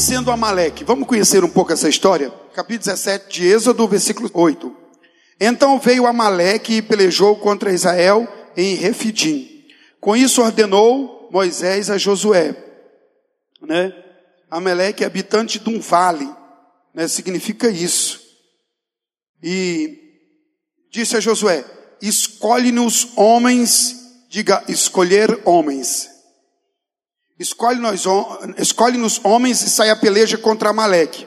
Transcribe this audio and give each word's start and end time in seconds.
conhecendo 0.00 0.30
Amaleque. 0.30 0.82
Vamos 0.82 1.06
conhecer 1.06 1.44
um 1.44 1.48
pouco 1.50 1.74
essa 1.74 1.86
história? 1.86 2.30
Capítulo 2.54 2.86
17 2.86 3.28
de 3.28 3.46
Êxodo, 3.46 3.86
versículo 3.86 4.30
8. 4.32 4.74
Então 5.38 5.78
veio 5.78 6.06
Amaleque 6.06 6.76
e 6.76 6.82
pelejou 6.82 7.36
contra 7.36 7.70
Israel 7.70 8.26
em 8.56 8.76
Refidim. 8.76 9.66
Com 10.00 10.16
isso 10.16 10.40
ordenou 10.40 11.28
Moisés 11.30 11.90
a 11.90 11.98
Josué, 11.98 12.56
né? 13.60 13.92
Amaleque 14.50 15.04
é 15.04 15.06
habitante 15.06 15.58
de 15.58 15.68
um 15.68 15.78
vale, 15.78 16.34
né? 16.94 17.06
Significa 17.06 17.68
isso. 17.68 18.22
E 19.42 19.98
disse 20.90 21.14
a 21.14 21.20
Josué: 21.20 21.62
escolhe-nos 22.00 23.08
homens, 23.16 23.96
diga, 24.30 24.64
escolher 24.66 25.42
homens. 25.44 26.09
Escolhe-nos 27.40 28.04
escolhe 28.58 28.98
homens 29.24 29.62
e 29.62 29.70
sai 29.70 29.88
a 29.88 29.96
peleja 29.96 30.36
contra 30.36 30.68
Amaleque. 30.68 31.26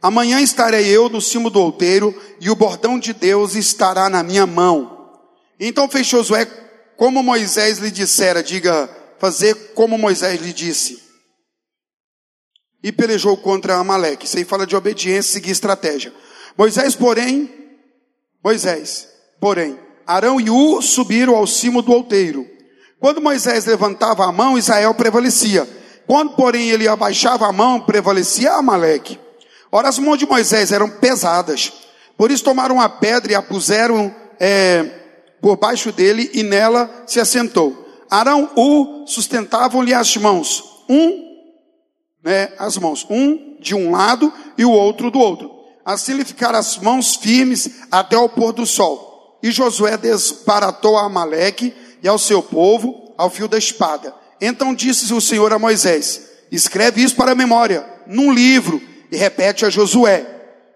Amanhã 0.00 0.40
estarei 0.40 0.88
eu 0.88 1.10
no 1.10 1.20
cimo 1.20 1.50
do 1.50 1.60
outeiro 1.60 2.18
e 2.40 2.48
o 2.48 2.56
bordão 2.56 2.98
de 2.98 3.12
Deus 3.12 3.54
estará 3.54 4.08
na 4.08 4.22
minha 4.22 4.46
mão. 4.46 5.20
Então 5.60 5.86
fez 5.86 6.06
Josué 6.06 6.46
como 6.96 7.22
Moisés 7.22 7.76
lhe 7.78 7.90
dissera, 7.90 8.42
diga, 8.42 8.88
fazer 9.18 9.54
como 9.74 9.98
Moisés 9.98 10.40
lhe 10.40 10.54
disse. 10.54 11.02
E 12.82 12.90
pelejou 12.90 13.36
contra 13.36 13.76
Amaleque. 13.76 14.24
Isso 14.24 14.38
aí 14.38 14.44
fala 14.46 14.66
de 14.66 14.74
obediência, 14.74 15.34
seguir 15.34 15.50
estratégia. 15.50 16.10
Moisés, 16.56 16.96
porém, 16.96 17.52
Moisés, 18.42 19.08
porém, 19.38 19.78
Arão 20.06 20.40
e 20.40 20.48
U 20.48 20.80
subiram 20.80 21.36
ao 21.36 21.46
cimo 21.46 21.82
do 21.82 21.92
outeiro. 21.92 22.48
Quando 23.00 23.20
Moisés 23.20 23.64
levantava 23.64 24.26
a 24.26 24.32
mão, 24.32 24.58
Israel 24.58 24.92
prevalecia. 24.94 25.66
Quando, 26.06 26.32
porém, 26.32 26.68
ele 26.68 26.86
abaixava 26.86 27.46
a 27.46 27.52
mão, 27.52 27.80
prevalecia 27.80 28.52
Amaleque. 28.52 29.18
Ora, 29.72 29.88
as 29.88 29.98
mãos 29.98 30.18
de 30.18 30.26
Moisés 30.26 30.70
eram 30.70 30.90
pesadas. 30.90 31.72
Por 32.16 32.30
isso 32.30 32.44
tomaram 32.44 32.78
a 32.78 32.88
pedra 32.88 33.32
e 33.32 33.34
a 33.34 33.40
puseram 33.40 34.14
é, 34.38 34.84
por 35.40 35.56
baixo 35.56 35.90
dele 35.90 36.30
e 36.34 36.42
nela 36.42 37.04
se 37.06 37.18
assentou. 37.18 37.86
Arão 38.10 38.50
o 38.54 39.06
sustentavam-lhe 39.06 39.94
as 39.94 40.16
mãos, 40.16 40.64
um, 40.88 41.24
né, 42.22 42.52
as 42.58 42.76
mãos, 42.76 43.06
um 43.08 43.56
de 43.60 43.74
um 43.74 43.92
lado 43.92 44.32
e 44.58 44.64
o 44.64 44.72
outro 44.72 45.10
do 45.10 45.18
outro. 45.18 45.50
Assim 45.84 46.12
lhe 46.14 46.24
ficaram 46.24 46.58
as 46.58 46.76
mãos 46.76 47.14
firmes 47.16 47.70
até 47.90 48.18
o 48.18 48.28
pôr 48.28 48.52
do 48.52 48.66
sol. 48.66 49.38
E 49.42 49.50
Josué 49.50 49.96
desbaratou 49.96 50.98
Amaleque 50.98 51.74
e 52.02 52.08
ao 52.08 52.18
seu 52.18 52.42
povo 52.42 53.14
ao 53.16 53.28
fio 53.28 53.46
da 53.46 53.58
espada. 53.58 54.14
Então 54.40 54.74
disse 54.74 55.12
o 55.12 55.20
Senhor 55.20 55.52
a 55.52 55.58
Moisés: 55.58 56.22
Escreve 56.50 57.02
isso 57.02 57.16
para 57.16 57.32
a 57.32 57.34
memória, 57.34 57.86
num 58.06 58.32
livro, 58.32 58.80
e 59.10 59.16
repete 59.16 59.64
a 59.64 59.70
Josué, 59.70 60.26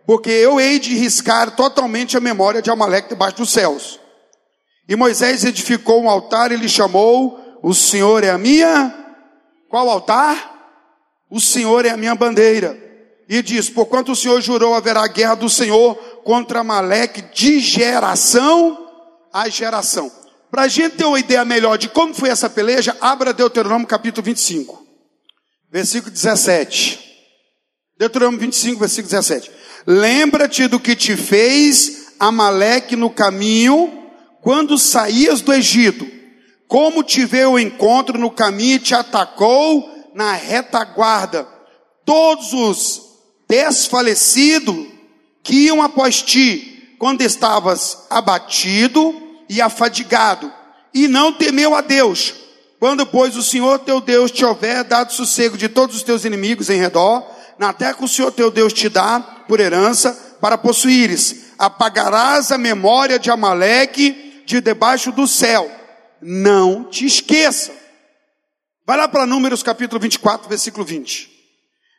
porque 0.06 0.30
eu 0.30 0.60
hei 0.60 0.78
de 0.78 0.94
riscar 0.94 1.52
totalmente 1.56 2.16
a 2.16 2.20
memória 2.20 2.60
de 2.60 2.70
Amaleque 2.70 3.08
debaixo 3.08 3.38
dos 3.38 3.50
céus. 3.50 3.98
E 4.88 4.94
Moisés 4.94 5.44
edificou 5.44 6.02
um 6.02 6.10
altar 6.10 6.52
e 6.52 6.56
lhe 6.56 6.68
chamou: 6.68 7.58
O 7.62 7.72
Senhor 7.72 8.22
é 8.22 8.30
a 8.30 8.38
minha. 8.38 8.94
Qual 9.68 9.88
altar? 9.88 10.52
O 11.30 11.40
Senhor 11.40 11.86
é 11.86 11.90
a 11.90 11.96
minha 11.96 12.14
bandeira. 12.14 12.78
E 13.26 13.40
diz: 13.40 13.70
Porquanto 13.70 14.12
o 14.12 14.16
Senhor 14.16 14.40
jurou 14.42 14.74
haverá 14.74 15.06
guerra 15.06 15.34
do 15.34 15.48
Senhor 15.48 15.94
contra 16.22 16.60
Amaleque 16.60 17.22
de 17.34 17.58
geração 17.58 18.86
a 19.32 19.48
geração. 19.48 20.12
Para 20.54 20.62
a 20.62 20.68
gente 20.68 20.94
ter 20.94 21.04
uma 21.04 21.18
ideia 21.18 21.44
melhor 21.44 21.76
de 21.76 21.88
como 21.88 22.14
foi 22.14 22.28
essa 22.28 22.48
peleja, 22.48 22.96
abra 23.00 23.32
Deuteronômio 23.32 23.88
capítulo 23.88 24.24
25, 24.24 24.86
versículo 25.68 26.12
17. 26.12 27.00
Deuteronômio 27.98 28.38
25, 28.38 28.78
versículo 28.78 29.10
17. 29.10 29.50
Lembra-te 29.84 30.68
do 30.68 30.78
que 30.78 30.94
te 30.94 31.16
fez 31.16 32.14
Amaleque 32.20 32.94
no 32.94 33.10
caminho, 33.10 34.08
quando 34.42 34.78
saías 34.78 35.40
do 35.40 35.52
Egito, 35.52 36.06
como 36.68 37.02
te 37.02 37.24
veio 37.24 37.50
o 37.50 37.58
encontro 37.58 38.16
no 38.16 38.30
caminho 38.30 38.76
e 38.76 38.78
te 38.78 38.94
atacou 38.94 40.08
na 40.14 40.34
retaguarda. 40.34 41.48
Todos 42.04 42.52
os 42.52 43.02
desfalecidos 43.48 44.86
que 45.42 45.64
iam 45.64 45.82
após 45.82 46.22
ti, 46.22 46.94
quando 46.96 47.22
estavas 47.22 48.06
abatido, 48.08 49.23
e 49.48 49.60
afadigado, 49.60 50.52
e 50.92 51.08
não 51.08 51.32
temeu 51.32 51.74
a 51.74 51.80
Deus. 51.80 52.34
Quando, 52.78 53.06
pois, 53.06 53.36
o 53.36 53.42
Senhor 53.42 53.78
teu 53.80 54.00
Deus 54.00 54.30
te 54.30 54.44
houver 54.44 54.84
dado 54.84 55.12
sossego 55.12 55.56
de 55.56 55.68
todos 55.68 55.96
os 55.96 56.02
teus 56.02 56.24
inimigos 56.24 56.70
em 56.70 56.78
redor, 56.78 57.24
na 57.58 57.72
terra 57.72 57.94
que 57.94 58.04
o 58.04 58.08
Senhor 58.08 58.30
teu 58.32 58.50
Deus 58.50 58.72
te 58.72 58.88
dá 58.88 59.20
por 59.48 59.60
herança, 59.60 60.36
para 60.40 60.58
possuíres, 60.58 61.54
apagarás 61.58 62.52
a 62.52 62.58
memória 62.58 63.18
de 63.18 63.30
Amaleque 63.30 64.42
de 64.44 64.60
debaixo 64.60 65.10
do 65.10 65.26
céu. 65.26 65.70
Não 66.20 66.84
te 66.84 67.06
esqueça. 67.06 67.72
Vai 68.86 68.98
lá 68.98 69.08
para 69.08 69.24
Números 69.24 69.62
capítulo 69.62 70.00
24, 70.00 70.48
versículo 70.48 70.84
20. 70.84 71.30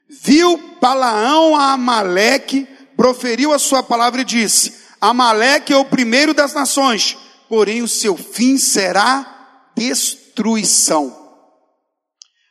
Viu 0.07 0.77
Balaão 0.79 1.55
a 1.55 1.73
Amaleque, 1.73 2.67
proferiu 2.95 3.51
a 3.51 3.57
sua 3.57 3.81
palavra 3.81 4.21
e 4.21 4.25
disse: 4.25 4.75
Amaleque 5.01 5.73
é 5.73 5.77
o 5.77 5.85
primeiro 5.85 6.33
das 6.33 6.53
nações, 6.53 7.17
porém 7.47 7.81
o 7.81 7.87
seu 7.87 8.15
fim 8.15 8.57
será 8.57 9.71
destruição. 9.75 11.25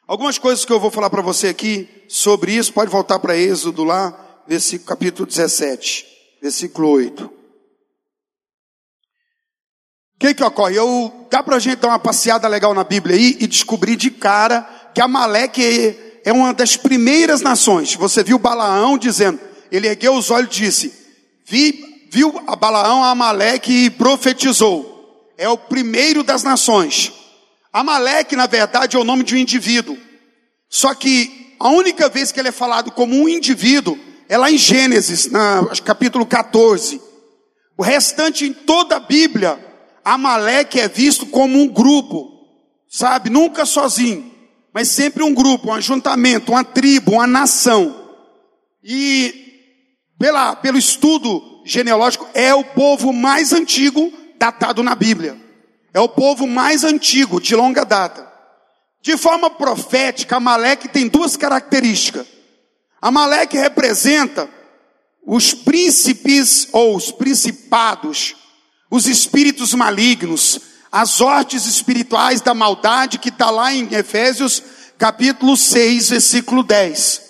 Algumas 0.07 0.37
coisas 0.37 0.65
que 0.65 0.73
eu 0.73 0.81
vou 0.81 0.91
falar 0.91 1.09
para 1.09 1.23
você 1.23 1.49
aqui 1.49 1.89
sobre 2.09 2.53
isso, 2.53 2.73
pode 2.73 2.91
voltar 2.91 3.19
para 3.19 3.37
Êxodo 3.37 3.85
lá, 3.85 4.43
versículo, 4.47 4.87
capítulo 4.87 5.27
17, 5.27 6.07
versículo 6.43 6.91
8. 6.91 7.25
O 7.25 7.31
que 10.19 10.35
que 10.35 10.45
ocorre? 10.45 10.77
Eu, 10.77 11.27
dá 11.31 11.43
para 11.43 11.57
a 11.57 11.59
gente 11.59 11.77
dar 11.77 11.89
uma 11.89 11.99
passeada 11.99 12.47
legal 12.47 12.75
na 12.75 12.85
Bíblia 12.85 13.17
aí 13.17 13.37
e 13.41 13.47
descobrir 13.47 13.97
de 13.97 14.11
cara 14.11 14.63
que 14.95 15.01
Amaleque 15.01 15.97
é, 16.25 16.33
uma 16.33 16.53
das 16.53 16.77
primeiras 16.77 17.41
nações. 17.41 17.95
Você 17.95 18.23
viu 18.23 18.39
Balaão 18.39 18.97
dizendo, 18.97 19.41
ele 19.73 19.89
ergueu 19.89 20.15
os 20.15 20.31
olhos 20.31 20.55
e 20.57 20.61
disse, 20.61 20.93
vi 21.47 21.94
viu 22.15 22.41
a 22.47 22.55
Balaão 22.55 23.03
a 23.03 23.11
Amaleque 23.11 23.87
e 23.87 23.91
profetizou. 23.91 25.33
É 25.37 25.49
o 25.49 25.59
primeiro 25.59 26.23
das 26.23 26.45
nações. 26.45 27.13
Amaleque, 27.73 28.37
na 28.37 28.47
verdade, 28.47 28.97
é 28.97 29.01
o 29.01 29.03
nome 29.03 29.25
de 29.25 29.35
um 29.35 29.39
indivíduo. 29.39 29.99
Só 30.71 30.95
que 30.95 31.57
a 31.59 31.71
única 31.71 32.09
vez 32.09 32.31
que 32.31 32.39
ele 32.39 32.51
é 32.51 32.53
falado 32.53 32.93
como 32.93 33.17
um 33.17 33.29
indivíduo 33.29 33.99
é 34.29 34.39
lá 34.39 34.49
em 34.49 34.57
Gênesis, 34.57 35.29
na, 35.29 35.67
capítulo 35.85 36.25
14. 36.25 37.01
O 37.77 37.83
restante 37.83 38.45
em 38.45 38.53
toda 38.53 38.95
a 38.95 39.01
Bíblia, 39.01 39.59
Amaleque 40.05 40.79
é 40.79 40.87
visto 40.87 41.27
como 41.27 41.61
um 41.61 41.67
grupo, 41.67 42.31
sabe? 42.89 43.29
Nunca 43.29 43.67
sozinho, 43.67 44.33
mas 44.73 44.89
sempre 44.89 45.25
um 45.25 45.35
grupo, 45.35 45.71
um 45.71 45.75
ajuntamento, 45.75 46.53
uma 46.53 46.63
tribo, 46.63 47.15
uma 47.15 47.27
nação. 47.27 48.09
E 48.85 49.35
pela, 50.17 50.55
pelo 50.55 50.79
estudo 50.79 51.54
genealógico 51.65 52.29
é 52.35 52.55
o 52.55 52.63
povo 52.63 53.13
mais 53.13 53.53
antigo 53.53 54.13
datado 54.39 54.83
na 54.83 54.95
Bíblia. 54.95 55.37
É 55.93 56.01
o 56.01 56.09
povo 56.09 56.47
mais 56.47 56.85
antigo, 56.85 57.41
de 57.41 57.57
longa 57.57 57.85
data. 57.85 58.31
De 59.01 59.17
forma 59.17 59.51
profética, 59.51 60.37
Amaleque 60.37 60.89
tem 60.89 61.09
duas 61.09 61.37
características. 61.37 62.27
Amaleque 63.01 63.57
representa 63.57 64.49
os 65.27 65.55
príncipes 65.55 66.69
ou 66.73 66.97
os 66.97 67.11
principados, 67.11 68.35
os 68.91 69.07
espíritos 69.07 69.75
malignos, 69.75 70.61
as 70.91 71.21
hortes 71.21 71.67
espirituais 71.67 72.41
da 72.41 72.55
maldade 72.55 73.19
que 73.19 73.29
está 73.29 73.51
lá 73.51 73.73
em 73.73 73.93
Efésios 73.95 74.63
capítulo 74.99 75.57
6, 75.57 76.11
versículo 76.11 76.63
10. 76.63 77.23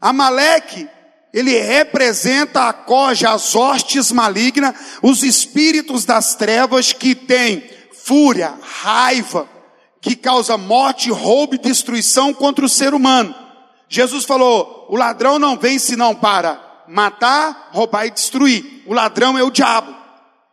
Amaleque 0.00 0.88
ele 1.32 1.58
representa 1.58 2.68
a 2.68 2.72
coja, 2.72 3.30
as 3.30 3.54
hostes 3.56 4.12
malignas, 4.12 4.74
os 5.02 5.22
espíritos 5.22 6.04
das 6.04 6.34
trevas 6.34 6.92
que 6.92 7.14
têm 7.14 7.64
fúria, 7.92 8.54
raiva, 8.60 9.48
que 10.00 10.14
causa 10.14 10.58
morte, 10.58 11.10
roubo 11.10 11.54
e 11.54 11.58
destruição 11.58 12.34
contra 12.34 12.64
o 12.64 12.68
ser 12.68 12.92
humano. 12.92 13.34
Jesus 13.88 14.24
falou: 14.24 14.86
o 14.90 14.96
ladrão 14.96 15.38
não 15.38 15.56
vem 15.56 15.78
senão 15.78 16.14
para 16.14 16.84
matar, 16.88 17.70
roubar 17.72 18.06
e 18.06 18.10
destruir. 18.10 18.82
O 18.86 18.92
ladrão 18.92 19.38
é 19.38 19.42
o 19.42 19.50
diabo. 19.50 20.01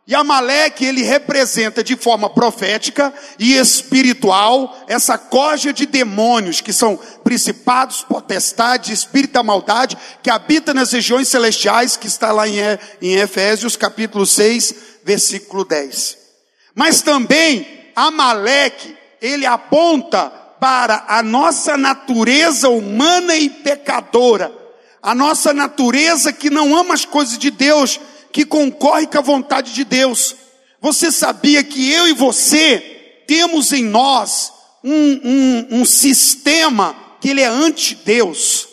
E 0.06 0.14
Amaleque, 0.14 0.84
ele 0.84 1.02
representa 1.02 1.84
de 1.84 1.94
forma 1.94 2.28
profética 2.28 3.14
e 3.38 3.56
espiritual 3.56 4.84
essa 4.88 5.16
coja 5.16 5.72
de 5.72 5.86
demônios, 5.86 6.60
que 6.60 6.72
são 6.72 6.98
principados, 7.22 8.02
potestades, 8.02 8.90
espírito 8.90 9.34
da 9.34 9.42
maldade, 9.42 9.96
que 10.22 10.30
habita 10.30 10.74
nas 10.74 10.90
regiões 10.90 11.28
celestiais, 11.28 11.96
que 11.96 12.08
está 12.08 12.32
lá 12.32 12.48
em, 12.48 12.58
em 13.00 13.14
Efésios 13.14 13.76
capítulo 13.76 14.26
6, 14.26 14.74
versículo 15.04 15.64
10. 15.64 16.18
Mas 16.74 17.02
também, 17.02 17.92
Amaleque, 17.94 18.96
ele 19.20 19.46
aponta 19.46 20.28
para 20.58 21.04
a 21.08 21.22
nossa 21.22 21.76
natureza 21.76 22.68
humana 22.68 23.34
e 23.36 23.48
pecadora, 23.48 24.52
a 25.02 25.14
nossa 25.14 25.54
natureza 25.54 26.32
que 26.32 26.50
não 26.50 26.76
ama 26.76 26.94
as 26.94 27.04
coisas 27.04 27.38
de 27.38 27.50
Deus, 27.50 27.98
que 28.32 28.44
concorre 28.44 29.06
com 29.06 29.18
a 29.18 29.22
vontade 29.22 29.72
de 29.74 29.84
Deus. 29.84 30.36
Você 30.80 31.10
sabia 31.10 31.62
que 31.62 31.90
eu 31.92 32.08
e 32.08 32.12
você 32.12 33.24
temos 33.26 33.72
em 33.72 33.84
nós 33.84 34.52
um, 34.82 34.92
um, 34.92 35.80
um 35.80 35.84
sistema 35.84 36.96
que 37.20 37.28
ele 37.28 37.40
é 37.40 37.46
anti-Deus. 37.46 38.68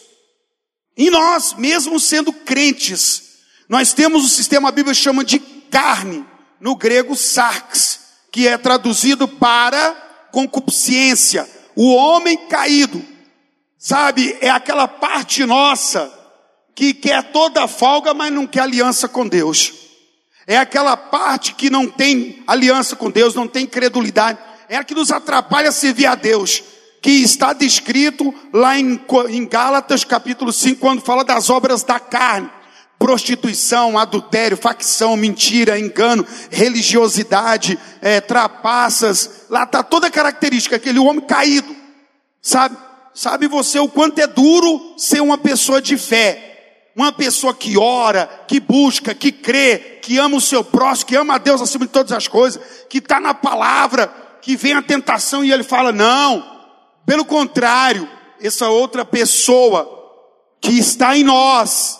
Em 0.97 1.09
nós, 1.09 1.53
mesmo 1.53 1.99
sendo 1.99 2.31
crentes, 2.31 3.23
nós 3.69 3.93
temos 3.93 4.23
o 4.23 4.29
sistema, 4.29 4.69
a 4.69 4.71
Bíblia 4.71 4.95
chama 4.95 5.23
de 5.23 5.39
carne, 5.39 6.25
no 6.59 6.75
grego 6.75 7.15
sarx, 7.15 7.99
que 8.31 8.47
é 8.47 8.57
traduzido 8.57 9.27
para 9.27 9.93
concupiscência, 10.31 11.47
o 11.75 11.93
homem 11.93 12.47
caído. 12.47 13.03
Sabe, 13.77 14.35
é 14.41 14.49
aquela 14.49 14.87
parte 14.87 15.45
nossa 15.45 16.16
que 16.77 16.93
quer 16.93 17.31
toda 17.31 17.67
folga, 17.67 18.13
mas 18.13 18.31
não 18.31 18.45
quer 18.45 18.59
aliança 18.59 19.07
com 19.07 19.27
Deus. 19.27 19.73
É 20.45 20.59
aquela 20.59 20.95
parte 20.95 21.55
que 21.55 21.71
não 21.71 21.87
tem 21.87 22.43
aliança 22.45 22.95
com 22.95 23.09
Deus, 23.09 23.33
não 23.33 23.47
tem 23.47 23.65
credulidade. 23.65 24.37
É 24.69 24.77
a 24.77 24.83
que 24.83 24.93
nos 24.93 25.11
atrapalha 25.11 25.69
a 25.69 25.71
servir 25.71 26.05
a 26.05 26.13
Deus. 26.13 26.61
Que 27.01 27.09
está 27.09 27.51
descrito 27.51 28.31
lá 28.53 28.77
em, 28.77 29.01
em 29.29 29.47
Gálatas 29.47 30.03
capítulo 30.03 30.53
5, 30.53 30.79
quando 30.79 31.01
fala 31.01 31.23
das 31.23 31.49
obras 31.49 31.81
da 31.81 31.99
carne 31.99 32.47
prostituição, 32.99 33.97
adultério, 33.97 34.57
facção, 34.57 35.15
mentira, 35.15 35.79
engano, 35.79 36.25
religiosidade, 36.49 37.77
é, 38.01 38.19
trapaças, 38.19 39.45
lá 39.51 39.63
está 39.63 39.83
toda 39.83 40.07
a 40.07 40.11
característica, 40.11 40.75
aquele 40.75 40.97
homem 40.97 41.21
caído, 41.21 41.75
sabe? 42.41 42.75
Sabe 43.13 43.47
você 43.47 43.79
o 43.79 43.87
quanto 43.87 44.19
é 44.19 44.27
duro 44.27 44.93
ser 44.95 45.21
uma 45.21 45.39
pessoa 45.39 45.81
de 45.81 45.97
fé, 45.97 46.46
uma 46.97 47.11
pessoa 47.11 47.53
que 47.53 47.77
ora, 47.77 48.25
que 48.47 48.59
busca, 48.59 49.13
que 49.13 49.31
crê, 49.31 49.99
que 50.01 50.17
ama 50.17 50.37
o 50.37 50.41
seu 50.41 50.63
próximo, 50.63 51.09
que 51.09 51.15
ama 51.15 51.35
a 51.35 51.37
Deus 51.37 51.61
acima 51.61 51.85
de 51.85 51.91
todas 51.91 52.11
as 52.11 52.27
coisas, 52.27 52.59
que 52.89 52.97
está 52.97 53.19
na 53.19 53.35
palavra, 53.35 54.07
que 54.41 54.57
vem 54.57 54.73
a 54.73 54.81
tentação 54.81 55.45
e 55.45 55.51
ele 55.51 55.61
fala, 55.61 55.91
não, 55.91 56.43
pelo 57.05 57.23
contrário, 57.23 58.09
essa 58.41 58.69
outra 58.69 59.05
pessoa 59.05 59.87
que 60.59 60.71
está 60.71 61.15
em 61.15 61.23
nós, 61.23 61.99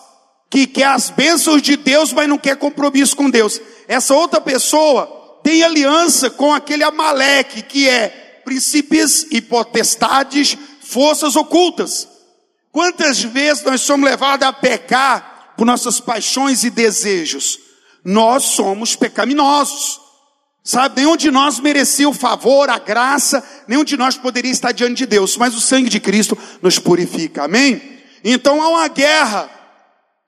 que 0.49 0.65
quer 0.65 0.87
as 0.87 1.11
bênçãos 1.11 1.61
de 1.61 1.77
Deus, 1.77 2.11
mas 2.11 2.27
não 2.27 2.39
quer 2.39 2.57
compromisso 2.57 3.15
com 3.15 3.29
Deus. 3.29 3.61
Essa 3.87 4.15
outra 4.15 4.41
pessoa 4.41 5.39
tem 5.43 5.61
aliança 5.61 6.31
com 6.31 6.51
aquele 6.51 6.83
Amaleque, 6.83 7.61
que 7.61 7.87
é 7.87 8.41
princípios 8.43 9.27
e 9.29 9.41
potestades, 9.41 10.57
forças 10.81 11.35
ocultas. 11.35 12.16
Quantas 12.77 13.23
vezes 13.23 13.63
nós 13.63 13.81
somos 13.81 14.07
levados 14.07 14.47
a 14.47 14.53
pecar 14.53 15.55
por 15.57 15.65
nossas 15.65 15.99
paixões 15.99 16.63
e 16.63 16.69
desejos? 16.69 17.57
Nós 18.05 18.43
somos 18.43 18.95
pecaminosos. 18.95 19.99
Sabe, 20.63 21.01
nenhum 21.01 21.17
de 21.17 21.31
nós 21.31 21.59
merecia 21.59 22.07
o 22.07 22.13
favor, 22.13 22.69
a 22.69 22.77
graça, 22.77 23.43
nenhum 23.67 23.83
de 23.83 23.97
nós 23.97 24.15
poderia 24.15 24.51
estar 24.51 24.73
diante 24.73 24.93
de 24.93 25.05
Deus, 25.07 25.35
mas 25.37 25.55
o 25.55 25.59
sangue 25.59 25.89
de 25.89 25.99
Cristo 25.99 26.37
nos 26.61 26.77
purifica, 26.77 27.45
amém? 27.45 27.81
Então 28.23 28.61
há 28.61 28.67
uma 28.67 28.87
guerra 28.87 29.49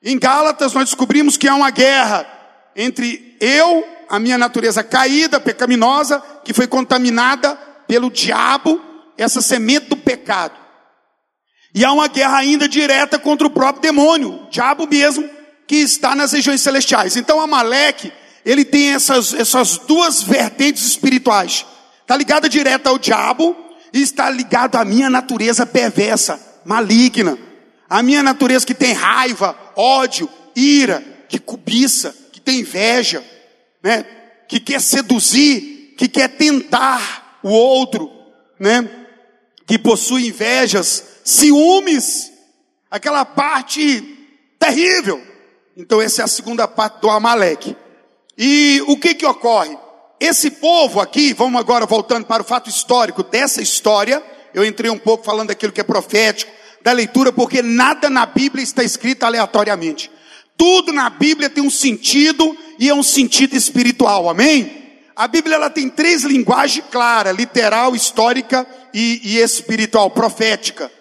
em 0.01 0.18
Gálatas 0.18 0.74
nós 0.74 0.86
descobrimos 0.86 1.38
que 1.38 1.48
há 1.48 1.54
uma 1.54 1.69
guerra 1.69 2.28
entre 2.75 3.38
eu, 3.40 3.86
a 4.10 4.18
minha 4.18 4.40
natureza 4.40 4.84
caída, 4.84 5.40
pecaminosa, 5.40 6.19
que 6.44 6.51
foi 6.51 6.66
contaminada 6.66 7.56
pelo 7.88 8.10
diabo, 8.10 8.81
essa 9.19 9.40
semente 9.40 9.90
do 9.90 9.98
pecado. 9.98 10.69
E 11.74 11.86
há 11.86 11.92
uma 11.92 12.07
guerra 12.07 12.38
ainda 12.38 12.68
direta 12.68 13.19
contra 13.19 13.45
o 13.45 13.51
próprio 13.51 13.81
demônio, 13.81 14.44
o 14.44 14.50
diabo 14.50 14.88
mesmo, 14.88 15.30
que 15.68 15.77
está 15.77 16.16
nas 16.16 16.31
regiões 16.31 16.62
celestiais. 16.62 17.16
Então 17.16 17.39
Amaleque, 17.39 18.12
ele 18.45 18.66
tem 18.66 18.94
essas, 18.94 19.33
essas 19.33 19.77
duas 19.77 20.24
vertentes 20.24 20.83
espirituais. 20.83 21.66
Está 22.01 22.18
ligada 22.18 22.50
direta 22.50 22.89
ao 22.89 22.98
diabo 22.98 23.56
e 23.94 24.01
está 24.01 24.30
ligado 24.30 24.77
à 24.77 24.86
minha 24.86 25.10
natureza 25.10 25.66
perversa, 25.66 26.39
maligna. 26.66 27.38
A 27.88 28.01
minha 28.01 28.24
natureza 28.24 28.65
que 28.65 28.74
tem 28.74 28.94
raiva, 28.94 29.56
ódio, 29.75 30.30
ira, 30.56 31.04
que 31.27 31.38
cobiça, 31.38 32.15
que 32.31 32.42
tem 32.42 32.62
inveja, 32.62 33.24
né? 33.81 34.04
Que 34.48 34.60
quer 34.60 34.81
seduzir, 34.81 35.94
que 35.98 36.07
quer 36.07 36.30
tentar 36.30 37.39
o 37.44 37.50
outro, 37.50 38.12
né? 38.60 38.89
Que 39.68 39.77
possui 39.77 40.27
invejas, 40.27 41.04
ciúmes, 41.30 42.31
aquela 42.90 43.24
parte 43.24 44.02
terrível. 44.58 45.22
Então 45.78 46.02
essa 46.02 46.24
é 46.24 46.26
a 46.26 46.28
segunda 46.28 46.68
parte 46.68 47.00
do 47.02 47.10
Amaleque. 47.10 47.76
E 48.38 48.84
o 48.88 48.98
que 48.98 49.14
que 49.14 49.26
ocorre? 49.26 49.78
Esse 50.20 50.50
povo 50.52 51.00
aqui, 51.00 51.34
vamos 51.34 51.60
agora 51.60 51.86
voltando 51.86 52.26
para 52.26 52.42
o 52.42 52.46
fato 52.46 52.70
histórico 52.70 53.24
dessa 53.24 53.62
história, 53.62 54.24
eu 54.54 54.66
entrei 54.66 54.90
um 54.90 54.98
pouco 54.98 55.24
falando 55.24 55.50
daquilo 55.50 55.72
que 55.72 55.80
é 55.80 55.84
profético, 55.84 56.52
da 56.81 56.92
leitura, 56.92 57.32
porque 57.32 57.62
nada 57.62 58.10
na 58.10 58.25
Bíblia 58.25 58.64
está 58.64 58.84
escrito 58.84 59.24
aleatoriamente. 59.24 60.12
Tudo 60.58 60.92
na 60.92 61.10
Bíblia 61.10 61.50
tem 61.50 61.64
um 61.64 61.70
sentido 61.70 62.58
e 62.80 62.90
é 62.90 62.94
um 62.94 63.04
sentido 63.04 63.56
espiritual, 63.56 64.30
amém? 64.30 64.80
A 65.16 65.28
Bíblia 65.28 65.56
ela 65.56 65.70
tem 65.70 65.90
três 65.90 66.24
linguagens 66.24 66.86
claras: 66.90 67.36
literal, 67.36 67.96
histórica 67.96 68.68
e, 68.94 69.22
e 69.24 69.38
espiritual, 69.38 70.10
profética. 70.10 70.92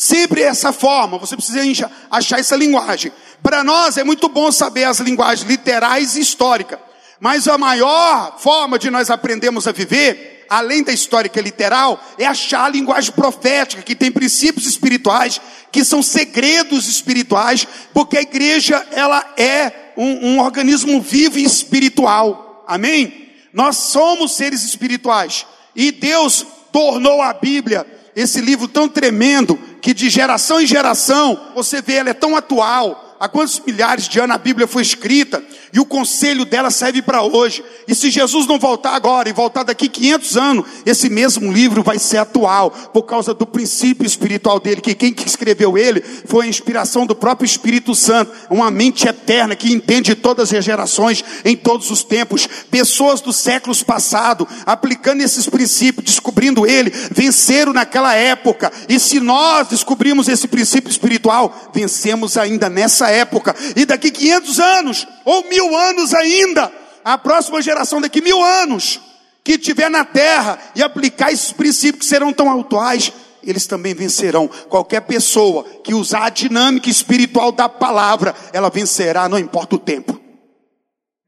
Sempre 0.00 0.42
essa 0.42 0.72
forma, 0.72 1.18
você 1.18 1.34
precisa 1.34 1.90
achar 2.08 2.38
essa 2.38 2.54
linguagem. 2.54 3.10
Para 3.42 3.64
nós 3.64 3.96
é 3.96 4.04
muito 4.04 4.28
bom 4.28 4.52
saber 4.52 4.84
as 4.84 5.00
linguagens 5.00 5.44
literais 5.44 6.14
e 6.14 6.20
históricas, 6.20 6.78
mas 7.18 7.48
a 7.48 7.58
maior 7.58 8.38
forma 8.38 8.78
de 8.78 8.90
nós 8.90 9.10
aprendermos 9.10 9.66
a 9.66 9.72
viver 9.72 10.36
além 10.48 10.82
da 10.82 10.92
histórica 10.92 11.40
literal, 11.40 12.02
é 12.16 12.24
achar 12.24 12.64
a 12.64 12.68
linguagem 12.68 13.12
profética, 13.12 13.82
que 13.82 13.94
tem 13.94 14.10
princípios 14.10 14.66
espirituais, 14.66 15.40
que 15.70 15.84
são 15.84 16.02
segredos 16.02 16.88
espirituais, 16.88 17.66
porque 17.92 18.16
a 18.16 18.22
igreja, 18.22 18.86
ela 18.92 19.34
é 19.36 19.92
um, 19.96 20.28
um 20.28 20.40
organismo 20.40 21.02
vivo 21.02 21.38
e 21.38 21.44
espiritual. 21.44 22.64
Amém? 22.66 23.32
Nós 23.52 23.76
somos 23.76 24.36
seres 24.36 24.64
espirituais. 24.64 25.44
E 25.76 25.92
Deus 25.92 26.46
tornou 26.72 27.20
a 27.20 27.32
Bíblia 27.34 27.86
esse 28.16 28.40
livro 28.40 28.66
tão 28.66 28.88
tremendo, 28.88 29.58
que 29.80 29.94
de 29.94 30.10
geração 30.10 30.60
em 30.60 30.66
geração, 30.66 31.50
você 31.54 31.80
vê, 31.80 31.94
ela 31.94 32.10
é 32.10 32.14
tão 32.14 32.36
atual, 32.36 33.07
há 33.18 33.28
quantos 33.28 33.60
milhares 33.66 34.08
de 34.08 34.20
anos 34.20 34.36
a 34.36 34.38
Bíblia 34.38 34.66
foi 34.66 34.82
escrita 34.82 35.42
e 35.72 35.80
o 35.80 35.84
conselho 35.84 36.44
dela 36.44 36.70
serve 36.70 37.02
para 37.02 37.22
hoje. 37.22 37.64
E 37.86 37.94
se 37.94 38.10
Jesus 38.10 38.46
não 38.46 38.58
voltar 38.58 38.94
agora 38.94 39.28
e 39.28 39.32
voltar 39.32 39.62
daqui 39.62 39.88
500 39.88 40.36
anos, 40.36 40.66
esse 40.86 41.08
mesmo 41.08 41.52
livro 41.52 41.82
vai 41.82 41.98
ser 41.98 42.18
atual 42.18 42.70
por 42.70 43.02
causa 43.02 43.34
do 43.34 43.46
princípio 43.46 44.06
espiritual 44.06 44.60
dele, 44.60 44.80
que 44.80 44.94
quem 44.94 45.14
escreveu 45.24 45.76
ele 45.76 46.00
foi 46.00 46.46
a 46.46 46.48
inspiração 46.48 47.06
do 47.06 47.14
próprio 47.14 47.46
Espírito 47.46 47.94
Santo, 47.94 48.32
uma 48.50 48.70
mente 48.70 49.06
eterna 49.06 49.56
que 49.56 49.72
entende 49.72 50.14
todas 50.14 50.52
as 50.52 50.64
gerações, 50.64 51.24
em 51.44 51.56
todos 51.56 51.90
os 51.90 52.02
tempos, 52.02 52.48
pessoas 52.70 53.20
dos 53.20 53.36
séculos 53.36 53.82
passados, 53.82 54.46
aplicando 54.64 55.22
esses 55.22 55.48
princípios, 55.48 56.04
descobrindo 56.04 56.66
ele, 56.66 56.90
venceram 57.10 57.72
naquela 57.72 58.14
época. 58.14 58.72
E 58.88 58.98
se 58.98 59.20
nós 59.20 59.68
descobrimos 59.68 60.28
esse 60.28 60.48
princípio 60.48 60.90
espiritual, 60.90 61.70
vencemos 61.74 62.36
ainda 62.36 62.68
nessa 62.68 63.07
época, 63.10 63.54
e 63.76 63.84
daqui 63.84 64.10
500 64.10 64.60
anos, 64.60 65.06
ou 65.24 65.44
mil 65.44 65.76
anos 65.76 66.14
ainda, 66.14 66.72
a 67.04 67.16
próxima 67.16 67.62
geração 67.62 68.00
daqui 68.00 68.20
mil 68.20 68.42
anos, 68.42 69.00
que 69.42 69.56
tiver 69.56 69.88
na 69.88 70.04
terra 70.04 70.58
e 70.74 70.82
aplicar 70.82 71.32
esses 71.32 71.52
princípios 71.52 72.00
que 72.00 72.08
serão 72.08 72.32
tão 72.32 72.60
atuais, 72.60 73.12
eles 73.42 73.66
também 73.66 73.94
vencerão. 73.94 74.48
Qualquer 74.68 75.00
pessoa 75.00 75.64
que 75.82 75.94
usar 75.94 76.26
a 76.26 76.30
dinâmica 76.30 76.90
espiritual 76.90 77.50
da 77.50 77.68
palavra, 77.68 78.34
ela 78.52 78.68
vencerá, 78.68 79.28
não 79.28 79.38
importa 79.38 79.76
o 79.76 79.78
tempo. 79.78 80.20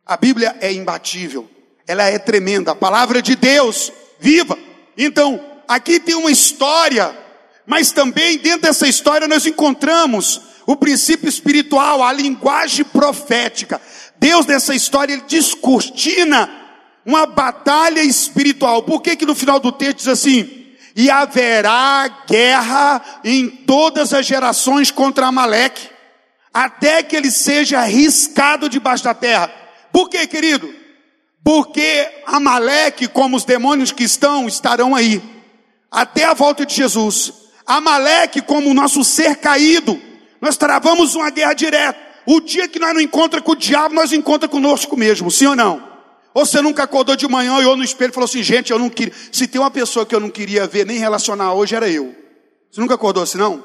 A 0.05 0.17
Bíblia 0.17 0.57
é 0.61 0.73
imbatível, 0.73 1.49
ela 1.87 2.05
é 2.05 2.19
tremenda, 2.19 2.73
a 2.73 2.75
palavra 2.75 3.23
de 3.23 3.37
Deus, 3.37 3.93
viva. 4.19 4.59
Então, 4.99 5.41
aqui 5.67 5.99
tem 5.99 6.15
uma 6.15 6.31
história, 6.31 7.17
mas 7.65 7.93
também 7.93 8.37
dentro 8.37 8.63
dessa 8.63 8.87
história 8.87 9.27
nós 9.29 9.47
encontramos 9.47 10.43
o 10.67 10.77
princípio 10.77 11.29
espiritual, 11.29 12.03
a 12.03 12.13
linguagem 12.13 12.85
profética. 12.85 13.81
Deus 14.19 14.47
nessa 14.47 14.75
história 14.75 15.13
ele 15.13 15.25
descortina 15.27 16.51
uma 17.05 17.27
batalha 17.27 18.03
espiritual. 18.03 18.83
Por 18.83 19.01
que 19.01 19.17
que 19.17 19.27
no 19.27 19.35
final 19.35 19.59
do 19.59 19.73
texto 19.73 19.99
diz 19.99 20.09
assim: 20.09 20.75
"E 20.95 21.11
haverá 21.11 22.25
guerra 22.29 23.03
em 23.25 23.49
todas 23.49 24.13
as 24.13 24.27
gerações 24.27 24.91
contra 24.91 25.27
Amaleque, 25.27 25.89
até 26.53 27.03
que 27.03 27.17
ele 27.17 27.31
seja 27.31 27.81
arriscado 27.81 28.69
debaixo 28.69 29.05
da 29.05 29.15
terra". 29.15 29.51
Por 29.93 30.09
que, 30.09 30.27
querido? 30.27 30.73
Porque 31.43 32.07
Amaleque, 32.27 33.09
como 33.09 33.37
os 33.37 33.45
demônios 33.45 33.91
que 33.93 34.05
estão, 34.05 34.47
estarão 34.47 34.95
aí. 34.95 35.23
até 35.91 36.25
a 36.25 36.35
volta 36.35 36.65
de 36.65 36.75
Jesus. 36.75 37.33
Amaleque 37.67 38.41
como 38.41 38.73
nosso 38.75 39.03
ser 39.03 39.37
caído. 39.37 40.01
Nós 40.41 40.57
travamos 40.57 41.15
uma 41.15 41.31
guerra 41.31 41.55
direta. 41.55 41.99
O 42.27 42.41
dia 42.41 42.69
que 42.69 42.79
nós 42.79 42.95
não 42.95 43.01
encontramos 43.01 43.45
com 43.45 43.53
o 43.53 43.57
diabo, 43.57 43.95
nós 43.95 44.13
encontramos 44.13 44.55
conosco 44.55 44.97
mesmo, 44.97 45.31
sim 45.31 45.47
ou 45.47 45.57
não? 45.57 45.91
Ou 46.33 46.47
você 46.47 46.61
nunca 46.61 46.85
acordou 46.85 47.17
de 47.17 47.27
manhã 47.27 47.55
e 47.55 47.59
olhou 47.59 47.77
no 47.77 47.83
espelho 47.83 48.11
e 48.11 48.15
falou 48.15 48.27
assim, 48.27 48.43
gente, 48.43 48.71
eu 48.71 48.79
não 48.79 48.89
queria. 48.89 49.13
Se 49.33 49.49
tem 49.49 49.61
uma 49.61 49.71
pessoa 49.71 50.07
que 50.07 50.15
eu 50.15 50.21
não 50.21 50.31
queria 50.31 50.67
ver 50.67 50.87
nem 50.87 50.99
relacionar 50.99 51.55
hoje, 51.55 51.75
era 51.75 51.89
eu. 51.89 52.15
Você 52.71 52.81
nunca 52.81 52.95
acordou 52.95 53.23
assim, 53.23 53.39
não? 53.39 53.65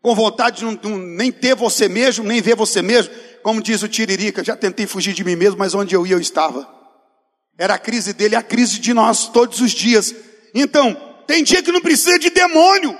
Com 0.00 0.14
vontade 0.14 0.58
de 0.58 0.64
não, 0.64 0.98
nem 0.98 1.30
ter 1.30 1.54
você 1.54 1.88
mesmo, 1.88 2.24
nem 2.24 2.40
ver 2.40 2.56
você 2.56 2.80
mesmo. 2.80 3.12
Como 3.42 3.60
diz 3.60 3.82
o 3.82 3.88
Tiririca, 3.88 4.42
já 4.42 4.56
tentei 4.56 4.86
fugir 4.86 5.12
de 5.12 5.22
mim 5.22 5.36
mesmo, 5.36 5.58
mas 5.58 5.74
onde 5.74 5.94
eu 5.94 6.06
ia 6.06 6.14
eu 6.14 6.20
estava. 6.20 6.66
Era 7.58 7.74
a 7.74 7.78
crise 7.78 8.12
dele, 8.12 8.34
a 8.34 8.42
crise 8.42 8.80
de 8.80 8.94
nós, 8.94 9.28
todos 9.28 9.60
os 9.60 9.72
dias. 9.72 10.14
Então, 10.54 10.96
tem 11.26 11.44
dia 11.44 11.62
que 11.62 11.70
não 11.70 11.80
precisa 11.80 12.18
de 12.18 12.30
demônio. 12.30 12.96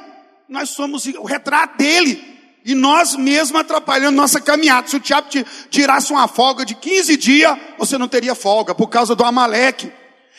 Nós 0.49 0.69
somos 0.71 1.07
o 1.07 1.25
retrato 1.25 1.79
dele. 1.79 2.32
E 2.65 2.75
nós 2.75 3.17
mesmos 3.17 3.61
atrapalhando 3.61 4.17
nossa 4.17 4.41
caminhada. 4.41 4.89
Se 4.89 4.97
o 4.97 5.01
diabo 5.01 5.29
te 5.29 5.45
tirasse 5.69 6.13
uma 6.13 6.29
folga 6.29 6.65
de 6.65 6.75
15 6.75 7.17
dias, 7.17 7.59
você 7.79 7.99
não 7.99 8.09
teria 8.09 8.35
folga, 8.35 8.75
por 8.75 8.89
causa 8.89 9.15
do 9.15 9.25
Amaleque. 9.25 9.93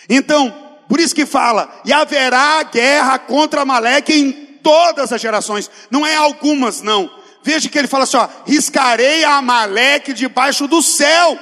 Então, 0.09 0.53
por 0.87 0.99
isso 0.99 1.15
que 1.15 1.25
fala, 1.25 1.81
e 1.83 1.91
haverá 1.91 2.63
guerra 2.63 3.19
contra 3.19 3.61
Amaleque 3.61 4.13
em 4.13 4.31
todas 4.63 5.11
as 5.11 5.21
gerações, 5.21 5.69
não 5.91 6.05
é 6.05 6.15
algumas, 6.15 6.81
não. 6.81 7.09
Veja 7.43 7.67
que 7.67 7.77
ele 7.77 7.87
fala 7.87 8.05
assim: 8.05 8.17
ó, 8.17 8.27
riscarei 8.45 9.23
Amaleque 9.25 10.13
debaixo 10.13 10.67
do 10.67 10.81
céu. 10.81 11.37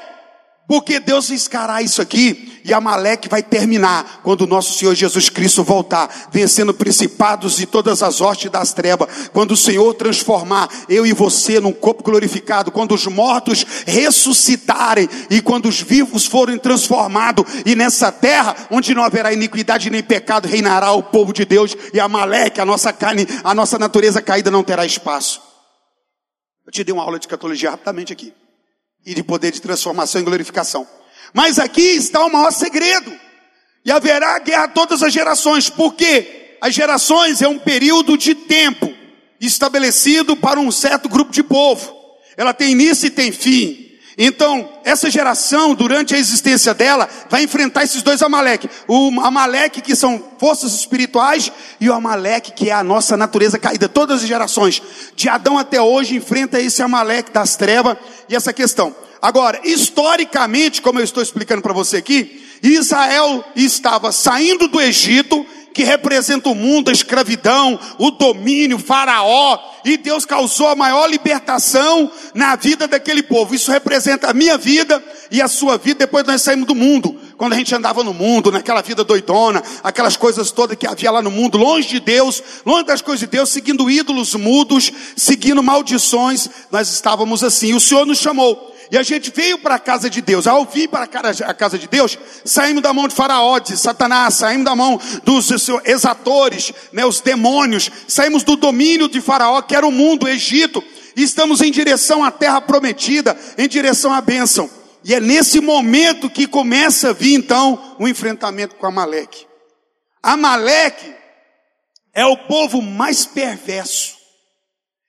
Porque 0.72 1.02
Deus 1.02 1.28
riscará 1.28 1.82
isso 1.82 2.02
aqui 2.02 2.62
e 2.64 2.74
Amaleque 2.74 3.28
vai 3.28 3.44
terminar 3.44 4.22
quando 4.24 4.44
o 4.44 4.48
nosso 4.48 4.74
Senhor 4.74 4.96
Jesus 4.96 5.28
Cristo 5.28 5.66
voltar, 5.66 6.30
vencendo 6.32 6.74
principados 6.74 7.60
e 7.60 7.66
todas 7.66 8.02
as 8.02 8.22
hostes 8.22 8.50
das 8.50 8.72
trevas. 8.72 9.28
Quando 9.34 9.52
o 9.52 9.58
Senhor 9.58 9.94
transformar 9.96 10.70
eu 10.88 11.06
e 11.06 11.12
você 11.12 11.60
num 11.60 11.74
corpo 11.74 12.02
glorificado, 12.02 12.72
quando 12.72 12.96
os 12.96 13.06
mortos 13.06 13.66
ressuscitarem 13.86 15.10
e 15.30 15.42
quando 15.42 15.68
os 15.68 15.82
vivos 15.82 16.26
forem 16.26 16.58
transformados 16.58 17.44
e 17.66 17.76
nessa 17.76 18.10
terra 18.10 18.56
onde 18.72 18.96
não 18.96 19.04
haverá 19.04 19.34
iniquidade 19.34 19.90
nem 19.90 20.02
pecado 20.02 20.48
reinará 20.48 20.94
o 20.94 21.04
povo 21.04 21.34
de 21.34 21.44
Deus 21.44 21.76
e 21.94 22.00
Amaleque, 22.00 22.62
a 22.62 22.66
nossa 22.66 22.94
carne, 22.94 23.28
a 23.44 23.54
nossa 23.54 23.78
natureza 23.78 24.22
caída 24.22 24.50
não 24.50 24.64
terá 24.64 24.86
espaço. 24.86 25.42
Eu 26.66 26.72
te 26.72 26.82
dei 26.82 26.94
uma 26.94 27.04
aula 27.04 27.20
de 27.20 27.28
catologia 27.28 27.72
rapidamente 27.72 28.14
aqui 28.14 28.34
e 29.06 29.14
de 29.14 29.24
poder 29.24 29.52
de 29.52 29.62
transformação 29.62 30.22
e 30.22 30.24
glorificação. 30.24 30.88
Mas 31.34 31.60
aqui 31.60 31.82
está 31.82 32.26
o 32.26 32.32
maior 32.32 32.52
segredo. 32.52 33.12
E 33.84 33.92
haverá 33.92 34.38
guerra 34.40 34.66
a 34.66 34.68
todas 34.68 35.02
as 35.02 35.12
gerações, 35.12 35.70
porque 35.70 36.58
as 36.62 36.74
gerações 36.74 37.42
é 37.42 37.48
um 37.48 37.58
período 37.58 38.18
de 38.18 38.36
tempo 38.36 38.94
estabelecido 39.40 40.36
para 40.38 40.60
um 40.60 40.72
certo 40.72 41.10
grupo 41.10 41.32
de 41.32 41.42
povo. 41.42 42.00
Ela 42.38 42.54
tem 42.54 42.72
início 42.72 43.08
e 43.08 43.10
tem 43.10 43.32
fim. 43.32 43.91
Então, 44.18 44.70
essa 44.84 45.10
geração, 45.10 45.74
durante 45.74 46.14
a 46.14 46.18
existência 46.18 46.74
dela, 46.74 47.08
vai 47.30 47.44
enfrentar 47.44 47.84
esses 47.84 48.02
dois 48.02 48.22
Amaleque. 48.22 48.70
O 48.88 49.10
Amaleque, 49.22 49.82
que 49.82 49.96
são 49.96 50.22
forças 50.38 50.74
espirituais, 50.74 51.52
e 51.80 51.90
o 51.90 51.94
Amaleque, 51.94 52.52
que 52.52 52.70
é 52.70 52.74
a 52.74 52.84
nossa 52.84 53.16
natureza 53.16 53.58
caída. 53.58 53.88
Todas 53.88 54.22
as 54.22 54.28
gerações, 54.28 54.82
de 55.16 55.30
Adão 55.30 55.58
até 55.58 55.82
hoje, 55.82 56.16
enfrenta 56.16 56.60
esse 56.60 56.82
Amaleque 56.82 57.32
das 57.32 57.56
trevas 57.56 57.98
e 58.28 58.36
essa 58.36 58.52
questão. 58.52 58.94
Agora, 59.22 59.62
historicamente, 59.64 60.82
como 60.82 61.00
eu 61.00 61.04
estou 61.04 61.22
explicando 61.22 61.62
para 61.62 61.74
você 61.74 61.98
aqui, 61.98 62.42
Israel 62.62 63.44
estava 63.56 64.12
saindo 64.12 64.68
do 64.68 64.80
Egito, 64.80 65.46
que 65.74 65.84
representa 65.84 66.50
o 66.50 66.56
mundo, 66.56 66.90
a 66.90 66.92
escravidão, 66.92 67.80
o 67.98 68.12
domínio, 68.12 68.78
o 68.78 68.80
faraó, 68.80 69.60
e 69.84 69.98
Deus 69.98 70.26
causou 70.26 70.68
a 70.68 70.76
maior 70.76 71.10
libertação 71.10 72.12
na 72.34 72.56
vida 72.56 72.88
daquele 72.88 73.24
povo. 73.24 73.56
Isso 73.56 73.72
representa 73.72 74.30
a 74.30 74.34
minha 74.34 74.58
vida 74.58 75.04
e 75.32 75.42
a 75.42 75.48
sua 75.48 75.78
vida 75.78 76.00
depois 76.00 76.26
nós 76.26 76.42
saímos 76.42 76.68
do 76.68 76.76
mundo. 76.76 77.20
Quando 77.38 77.54
a 77.54 77.56
gente 77.56 77.74
andava 77.74 78.04
no 78.04 78.14
mundo, 78.14 78.52
naquela 78.52 78.82
vida 78.82 79.04
doidona, 79.04 79.64
aquelas 79.84 80.16
coisas 80.16 80.52
todas 80.52 80.78
que 80.78 80.86
havia 80.86 81.10
lá 81.10 81.22
no 81.22 81.32
mundo, 81.32 81.58
longe 81.58 81.88
de 81.88 82.00
Deus, 82.00 82.44
longe 82.66 82.86
das 82.86 83.02
coisas 83.02 83.22
de 83.22 83.28
Deus, 83.28 83.50
seguindo 83.50 83.90
ídolos 83.90 84.36
mudos, 84.36 84.92
seguindo 85.16 85.64
maldições, 85.64 86.50
nós 86.70 86.90
estávamos 86.90 87.44
assim. 87.44 87.74
O 87.74 87.80
Senhor 87.80 88.06
nos 88.06 88.20
chamou 88.20 88.72
e 88.92 88.98
a 88.98 89.04
gente 89.04 89.32
veio 89.34 89.58
para 89.58 89.76
a 89.76 89.80
casa 89.80 90.10
de 90.10 90.22
Deus. 90.22 90.46
Ao 90.46 90.66
vir 90.66 90.90
para 90.90 91.06
a 91.06 91.54
casa 91.54 91.80
de 91.80 91.88
Deus, 91.88 92.20
saímos 92.44 92.84
da 92.84 92.92
mão 92.92 93.08
de 93.08 93.16
Faraó, 93.16 93.58
de 93.58 93.78
Satanás, 93.78 94.34
saímos 94.34 94.66
da 94.66 94.76
mão 94.76 95.00
dos 95.24 95.50
exatores, 95.86 96.74
né, 96.92 97.06
os 97.06 97.22
demônios, 97.22 97.90
saímos 98.06 98.44
do 98.44 98.58
domínio 98.58 99.08
de 99.08 99.22
Faraó, 99.22 99.62
que 99.62 99.78
era 99.78 99.88
o 99.88 99.92
mundo, 99.94 100.26
o 100.26 100.28
Egito, 100.28 100.84
e 101.16 101.24
estamos 101.24 101.62
em 101.62 101.72
direção 101.72 102.22
à 102.22 102.32
terra 102.32 102.60
prometida, 102.60 103.38
em 103.58 103.66
direção 103.66 104.12
à 104.12 104.20
bênção. 104.20 104.70
E 105.06 105.14
é 105.14 105.22
nesse 105.22 105.62
momento 105.62 106.30
que 106.30 106.46
começa 106.46 107.12
a 107.12 107.14
vir 107.14 107.34
então 107.34 107.96
o 107.98 108.10
enfrentamento 108.10 108.76
com 108.76 108.88
Amaleque. 108.88 109.48
Amaleque 110.22 111.16
é 112.14 112.26
o 112.26 112.36
povo 112.36 112.82
mais 112.82 113.26
perverso. 113.26 114.18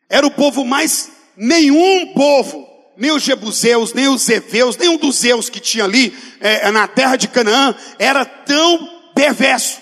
Era 0.09 0.25
o 0.25 0.31
povo 0.31 0.65
mais 0.65 1.11
nenhum 1.37 2.13
povo 2.15 2.72
nem 2.97 3.11
os 3.11 3.23
jebuseus, 3.23 3.93
nem 3.93 4.09
os 4.09 4.29
eveus, 4.29 4.77
nenhum 4.77 4.97
dos 4.97 5.17
zeus 5.17 5.49
que 5.49 5.61
tinha 5.61 5.85
ali 5.85 6.17
é, 6.41 6.71
na 6.71 6.87
terra 6.87 7.17
de 7.17 7.29
Canaã 7.29 7.75
era 7.99 8.25
tão 8.25 9.11
perverso. 9.15 9.81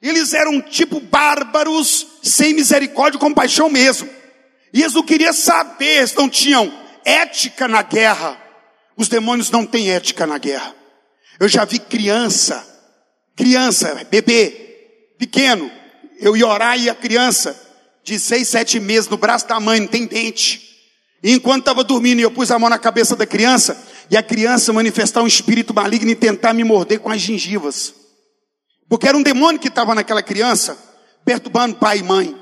Eles 0.00 0.32
eram 0.32 0.60
tipo 0.60 1.00
bárbaros, 1.00 2.06
sem 2.22 2.54
misericórdia, 2.54 3.18
com 3.18 3.34
paixão 3.34 3.68
mesmo. 3.68 4.08
E 4.72 4.82
eles 4.82 4.94
não 4.94 5.02
queriam 5.02 5.32
saber, 5.32 5.98
eles 5.98 6.14
não 6.14 6.28
tinham 6.28 6.72
ética 7.04 7.66
na 7.66 7.82
guerra. 7.82 8.40
Os 8.96 9.08
demônios 9.08 9.50
não 9.50 9.66
têm 9.66 9.90
ética 9.90 10.26
na 10.26 10.38
guerra. 10.38 10.74
Eu 11.40 11.48
já 11.48 11.64
vi 11.64 11.78
criança, 11.78 12.66
criança, 13.36 14.06
bebê, 14.10 15.14
pequeno. 15.18 15.70
Eu 16.18 16.36
ia 16.36 16.46
orar 16.46 16.78
e 16.78 16.90
a 16.90 16.94
criança, 16.94 17.58
de 18.04 18.18
seis, 18.18 18.48
sete 18.48 18.80
meses, 18.80 19.08
no 19.08 19.16
braço 19.16 19.46
da 19.46 19.58
mãe, 19.60 19.80
não 19.80 19.86
tem 19.86 20.06
dente. 20.06 20.67
E 21.22 21.32
enquanto 21.32 21.60
estava 21.60 21.82
dormindo, 21.82 22.20
eu 22.20 22.30
pus 22.30 22.50
a 22.50 22.58
mão 22.58 22.70
na 22.70 22.78
cabeça 22.78 23.16
da 23.16 23.26
criança, 23.26 23.76
e 24.10 24.16
a 24.16 24.22
criança 24.22 24.72
manifestar 24.72 25.22
um 25.22 25.26
espírito 25.26 25.74
maligno 25.74 26.10
e 26.10 26.14
tentar 26.14 26.52
me 26.52 26.64
morder 26.64 27.00
com 27.00 27.10
as 27.10 27.20
gengivas. 27.20 27.94
Porque 28.88 29.06
era 29.06 29.16
um 29.16 29.22
demônio 29.22 29.60
que 29.60 29.68
estava 29.68 29.94
naquela 29.94 30.22
criança, 30.22 30.78
perturbando 31.24 31.76
pai 31.76 31.98
e 31.98 32.02
mãe. 32.02 32.36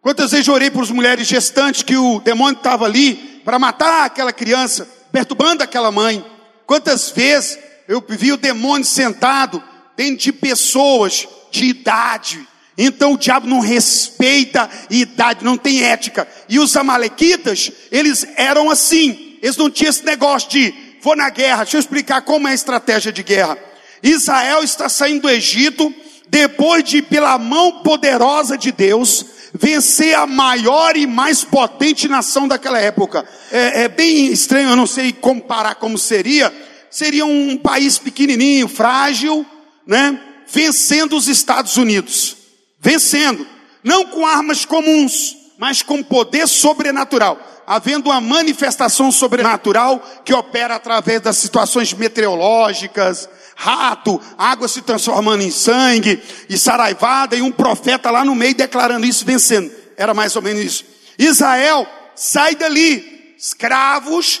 Quantas 0.00 0.30
vezes 0.30 0.46
eu 0.46 0.54
orei 0.54 0.70
por 0.70 0.86
mulheres 0.92 1.26
gestantes 1.26 1.82
que 1.82 1.96
o 1.96 2.20
demônio 2.20 2.58
estava 2.58 2.84
ali 2.84 3.14
para 3.44 3.58
matar 3.58 4.04
aquela 4.04 4.32
criança, 4.32 4.88
perturbando 5.10 5.62
aquela 5.62 5.90
mãe. 5.90 6.24
Quantas 6.66 7.10
vezes 7.10 7.58
eu 7.88 8.02
vi 8.08 8.32
o 8.32 8.36
demônio 8.36 8.84
sentado 8.84 9.62
dentro 9.96 10.18
de 10.18 10.32
pessoas 10.32 11.26
de 11.50 11.64
idade, 11.64 12.46
então 12.82 13.12
o 13.12 13.18
diabo 13.18 13.46
não 13.46 13.60
respeita 13.60 14.70
idade, 14.88 15.44
não 15.44 15.58
tem 15.58 15.82
ética. 15.84 16.26
E 16.48 16.58
os 16.58 16.74
amalequitas, 16.78 17.70
eles 17.92 18.26
eram 18.36 18.70
assim. 18.70 19.36
Eles 19.42 19.58
não 19.58 19.70
tinham 19.70 19.90
esse 19.90 20.02
negócio 20.02 20.48
de 20.48 20.72
vou 21.02 21.14
na 21.14 21.28
guerra. 21.28 21.64
Deixa 21.64 21.76
eu 21.76 21.80
explicar 21.80 22.22
como 22.22 22.48
é 22.48 22.52
a 22.52 22.54
estratégia 22.54 23.12
de 23.12 23.22
guerra. 23.22 23.58
Israel 24.02 24.64
está 24.64 24.88
saindo 24.88 25.22
do 25.22 25.28
Egito 25.28 25.94
depois 26.26 26.82
de, 26.82 27.02
pela 27.02 27.36
mão 27.36 27.82
poderosa 27.82 28.56
de 28.56 28.72
Deus, 28.72 29.26
vencer 29.52 30.14
a 30.14 30.26
maior 30.26 30.96
e 30.96 31.06
mais 31.06 31.44
potente 31.44 32.08
nação 32.08 32.48
daquela 32.48 32.78
época. 32.78 33.28
É, 33.52 33.82
é 33.82 33.88
bem 33.88 34.32
estranho, 34.32 34.70
eu 34.70 34.76
não 34.76 34.86
sei 34.86 35.12
comparar 35.12 35.74
como 35.74 35.98
seria. 35.98 36.50
Seria 36.90 37.26
um 37.26 37.58
país 37.58 37.98
pequenininho, 37.98 38.68
frágil, 38.68 39.44
né? 39.86 40.18
Vencendo 40.50 41.14
os 41.14 41.28
Estados 41.28 41.76
Unidos 41.76 42.39
vencendo, 42.80 43.46
não 43.84 44.06
com 44.06 44.26
armas 44.26 44.64
comuns, 44.64 45.36
mas 45.58 45.82
com 45.82 46.02
poder 46.02 46.48
sobrenatural, 46.48 47.38
havendo 47.66 48.08
uma 48.08 48.20
manifestação 48.20 49.12
sobrenatural 49.12 50.02
que 50.24 50.32
opera 50.32 50.74
através 50.74 51.20
das 51.20 51.36
situações 51.36 51.92
meteorológicas, 51.92 53.28
rato, 53.54 54.18
água 54.38 54.66
se 54.66 54.80
transformando 54.80 55.42
em 55.42 55.50
sangue, 55.50 56.22
e 56.48 56.56
saraivada, 56.56 57.36
e 57.36 57.42
um 57.42 57.52
profeta 57.52 58.10
lá 58.10 58.24
no 58.24 58.34
meio 58.34 58.54
declarando 58.54 59.04
isso, 59.04 59.24
vencendo. 59.24 59.70
Era 59.98 60.14
mais 60.14 60.34
ou 60.34 60.40
menos 60.40 60.64
isso. 60.64 60.84
Israel 61.18 61.86
sai 62.16 62.54
dali, 62.54 63.34
escravos, 63.38 64.40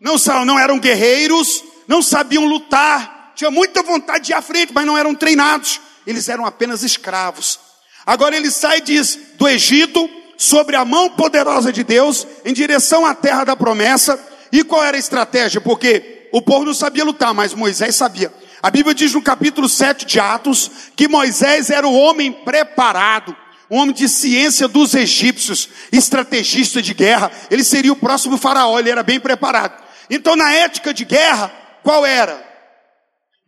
não, 0.00 0.14
não 0.44 0.58
eram 0.58 0.78
guerreiros, 0.78 1.64
não 1.88 2.00
sabiam 2.00 2.46
lutar, 2.46 3.32
tinha 3.34 3.50
muita 3.50 3.82
vontade 3.82 4.26
de 4.26 4.32
ir 4.32 4.34
à 4.34 4.42
frente, 4.42 4.72
mas 4.72 4.86
não 4.86 4.96
eram 4.96 5.14
treinados, 5.14 5.80
eles 6.06 6.28
eram 6.28 6.46
apenas 6.46 6.84
escravos. 6.84 7.71
Agora 8.04 8.36
ele 8.36 8.50
sai 8.50 8.80
diz, 8.80 9.18
do 9.36 9.48
Egito, 9.48 10.08
sobre 10.36 10.74
a 10.74 10.84
mão 10.84 11.10
poderosa 11.10 11.72
de 11.72 11.84
Deus, 11.84 12.26
em 12.44 12.52
direção 12.52 13.06
à 13.06 13.14
terra 13.14 13.44
da 13.44 13.56
promessa. 13.56 14.18
E 14.50 14.64
qual 14.64 14.82
era 14.82 14.96
a 14.96 15.00
estratégia? 15.00 15.60
Porque 15.60 16.28
o 16.32 16.42
povo 16.42 16.64
não 16.64 16.74
sabia 16.74 17.04
lutar, 17.04 17.32
mas 17.32 17.54
Moisés 17.54 17.94
sabia. 17.94 18.32
A 18.62 18.70
Bíblia 18.70 18.94
diz 18.94 19.12
no 19.12 19.22
capítulo 19.22 19.68
7 19.68 20.04
de 20.06 20.20
Atos 20.20 20.70
que 20.96 21.08
Moisés 21.08 21.70
era 21.70 21.86
o 21.86 21.94
homem 21.94 22.32
preparado, 22.32 23.36
um 23.70 23.78
homem 23.78 23.94
de 23.94 24.08
ciência 24.08 24.68
dos 24.68 24.94
egípcios, 24.94 25.68
estrategista 25.90 26.82
de 26.82 26.94
guerra. 26.94 27.30
Ele 27.50 27.64
seria 27.64 27.92
o 27.92 27.96
próximo 27.96 28.36
faraó, 28.36 28.78
ele 28.78 28.90
era 28.90 29.02
bem 29.02 29.18
preparado. 29.18 29.82
Então, 30.10 30.36
na 30.36 30.52
ética 30.52 30.92
de 30.92 31.04
guerra, 31.04 31.52
qual 31.82 32.04
era? 32.04 32.44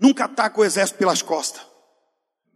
Nunca 0.00 0.24
ataca 0.24 0.60
o 0.60 0.64
exército 0.64 0.98
pelas 0.98 1.22
costas. 1.22 1.62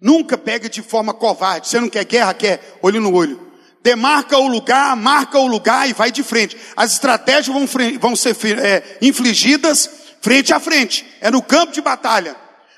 Nunca 0.01 0.39
pega 0.39 0.69
de 0.69 0.83
forma 0.83 1.13
covarde. 1.13 1.69
Você 1.69 1.81
não 1.81 1.89
quer 1.89 2.05
guerra, 2.05 2.35
quer 2.35 2.79
olho 2.83 3.01
no 3.01 3.13
olho. 3.13 3.49
Demarca 3.83 4.39
o 4.39 4.49
lugar, 4.49 4.95
marca 4.97 5.39
o 5.39 5.47
lugar 5.47 5.89
e 5.89 5.93
vai 5.93 6.11
de 6.11 6.23
frente. 6.23 6.57
As 6.77 6.93
estratégias 6.93 7.47
vão, 7.47 7.67
vão 7.99 8.17
ser 8.17 8.37
é, 8.59 8.99
infligidas 9.01 9.89
frente 10.21 10.53
a 10.53 10.61
frente. 10.61 11.07
É 11.21 11.31
no 11.31 11.43
campo 11.43 11.73
de 11.73 11.81
batalha. 11.81 12.37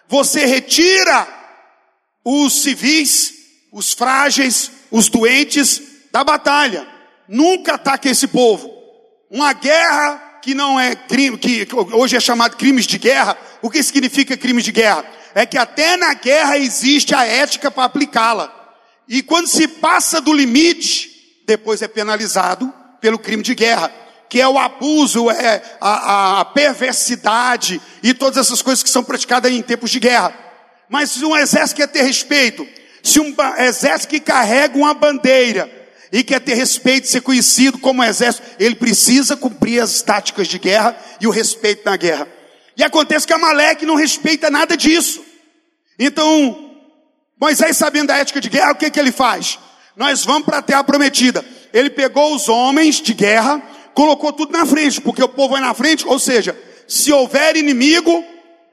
Você 0.09 0.45
retira 0.45 1.27
os 2.25 2.63
civis, 2.63 3.33
os 3.73 3.93
frágeis, 3.93 4.71
os 4.91 5.09
doentes 5.09 5.83
da 6.13 6.25
batalha. 6.25 6.87
Nunca 7.29 7.75
ataque 7.75 8.09
esse 8.09 8.27
povo. 8.27 8.71
Uma 9.31 9.53
guerra 9.53 10.39
que 10.43 10.55
não 10.55 10.81
é 10.81 10.95
crime, 10.97 11.39
que 11.39 11.67
hoje 11.93 12.17
é 12.17 12.21
chamado 12.21 12.57
crimes 12.57 12.87
de 12.87 12.99
guerra. 12.99 13.37
O 13.63 13.71
que 13.71 13.83
significa 13.83 14.37
crimes 14.37 14.65
de 14.65 14.73
guerra? 14.73 15.05
É 15.35 15.47
que 15.47 15.59
até 15.59 15.97
na 15.97 16.15
guerra 16.15 16.59
existe 16.59 17.15
a 17.15 17.25
ética 17.25 17.71
para 17.71 17.85
aplicá-la. 17.85 18.53
E 19.09 19.23
quando 19.23 19.49
se 19.49 19.67
passa 19.67 20.21
do 20.21 20.33
limite, 20.33 21.11
depois 21.47 21.83
é 21.83 21.89
penalizado 21.89 22.73
pelo 23.01 23.19
crime 23.19 23.43
de 23.43 23.55
guerra, 23.55 23.93
que 24.29 24.41
é 24.41 24.49
o 24.49 24.59
abuso, 24.59 25.29
é 25.31 25.63
a, 25.81 26.41
a 26.41 26.45
perversidade 26.45 27.81
e 28.03 28.15
todas 28.15 28.47
essas 28.47 28.63
coisas 28.63 28.83
que 28.83 28.91
são 28.91 29.03
praticadas 29.03 29.51
em 29.51 29.61
tempos 29.61 29.91
de 29.91 29.99
guerra. 29.99 30.33
Mas 30.89 31.11
se 31.11 31.25
um 31.25 31.37
exército 31.37 31.79
quer 31.79 31.89
ter 31.89 32.03
respeito, 32.03 32.67
se 33.03 33.19
um 33.19 33.35
exército 33.59 34.11
que 34.11 34.21
carrega 34.21 34.77
uma 34.79 34.95
bandeira 34.95 35.71
e 36.13 36.23
quer 36.23 36.41
ter 36.41 36.55
respeito, 36.55 37.09
ser 37.09 37.21
conhecido 37.23 37.79
como 37.79 38.05
exército, 38.05 38.47
ele 38.59 38.75
precisa 38.75 39.37
cumprir 39.37 39.81
as 39.81 40.03
táticas 40.03 40.47
de 40.47 40.59
guerra 40.59 40.97
e 41.21 41.27
o 41.27 41.31
respeito 41.31 41.83
na 41.85 41.97
guerra. 41.97 42.29
E 42.81 42.83
acontece 42.83 43.27
que 43.27 43.33
Amaleque 43.35 43.85
não 43.85 43.95
respeita 43.95 44.49
nada 44.49 44.75
disso. 44.75 45.23
Então, 45.99 46.71
Moisés, 47.39 47.77
sabendo 47.77 48.07
da 48.07 48.17
ética 48.17 48.41
de 48.41 48.49
guerra, 48.49 48.73
o 48.73 48.75
que, 48.75 48.91
que 48.91 48.99
ele 48.99 49.13
faz? 49.13 49.59
Nós 49.95 50.25
vamos 50.25 50.47
para 50.47 50.57
a 50.57 50.63
terra 50.63 50.83
prometida. 50.83 51.45
Ele 51.75 51.91
pegou 51.91 52.35
os 52.35 52.49
homens 52.49 53.03
de 53.03 53.13
guerra, 53.13 53.61
colocou 53.93 54.33
tudo 54.33 54.53
na 54.53 54.65
frente, 54.65 54.99
porque 54.99 55.23
o 55.23 55.29
povo 55.29 55.51
vai 55.51 55.61
na 55.61 55.75
frente, 55.75 56.09
ou 56.09 56.19
seja, 56.19 56.59
se 56.89 57.13
houver 57.13 57.55
inimigo, 57.55 58.25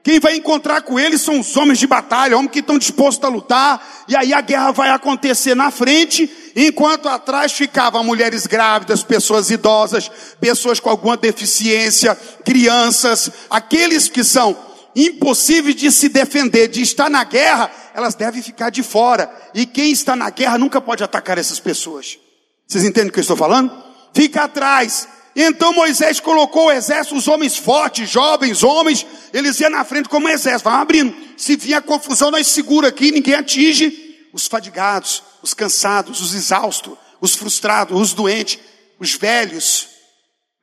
quem 0.08 0.18
vai 0.18 0.36
encontrar 0.36 0.80
com 0.80 0.98
eles 0.98 1.20
são 1.20 1.38
os 1.38 1.54
homens 1.54 1.78
de 1.78 1.86
batalha, 1.86 2.34
homens 2.34 2.50
que 2.50 2.60
estão 2.60 2.78
dispostos 2.78 3.22
a 3.22 3.28
lutar, 3.28 4.06
e 4.08 4.16
aí 4.16 4.32
a 4.32 4.40
guerra 4.40 4.70
vai 4.70 4.88
acontecer 4.88 5.54
na 5.54 5.70
frente, 5.70 6.50
enquanto 6.56 7.10
atrás 7.10 7.52
ficavam 7.52 8.02
mulheres 8.02 8.46
grávidas, 8.46 9.02
pessoas 9.02 9.50
idosas, 9.50 10.10
pessoas 10.40 10.80
com 10.80 10.88
alguma 10.88 11.14
deficiência, 11.14 12.18
crianças, 12.42 13.30
aqueles 13.50 14.08
que 14.08 14.24
são 14.24 14.56
impossíveis 14.96 15.76
de 15.76 15.92
se 15.92 16.08
defender, 16.08 16.68
de 16.68 16.80
estar 16.80 17.10
na 17.10 17.22
guerra, 17.22 17.70
elas 17.92 18.14
devem 18.14 18.40
ficar 18.40 18.70
de 18.70 18.82
fora. 18.82 19.30
E 19.52 19.66
quem 19.66 19.92
está 19.92 20.16
na 20.16 20.30
guerra 20.30 20.56
nunca 20.56 20.80
pode 20.80 21.04
atacar 21.04 21.36
essas 21.36 21.60
pessoas. 21.60 22.18
Vocês 22.66 22.82
entendem 22.82 23.10
o 23.10 23.12
que 23.12 23.18
eu 23.18 23.20
estou 23.20 23.36
falando? 23.36 23.70
Fica 24.14 24.44
atrás. 24.44 25.06
Então 25.40 25.72
Moisés 25.72 26.18
colocou 26.18 26.66
o 26.66 26.72
exército, 26.72 27.14
os 27.14 27.28
homens 27.28 27.56
fortes, 27.56 28.10
jovens, 28.10 28.64
homens, 28.64 29.06
eles 29.32 29.60
iam 29.60 29.70
na 29.70 29.84
frente 29.84 30.08
como 30.08 30.28
exército, 30.28 30.68
vão 30.68 30.80
abrindo. 30.80 31.14
Se 31.36 31.54
vinha 31.54 31.80
confusão, 31.80 32.32
nós 32.32 32.48
segura 32.48 32.88
aqui, 32.88 33.12
ninguém 33.12 33.34
atinge 33.34 34.26
os 34.32 34.48
fadigados, 34.48 35.22
os 35.40 35.54
cansados, 35.54 36.20
os 36.20 36.34
exaustos, 36.34 36.98
os 37.20 37.36
frustrados, 37.36 38.00
os 38.00 38.12
doentes, 38.12 38.58
os 38.98 39.14
velhos, 39.14 39.86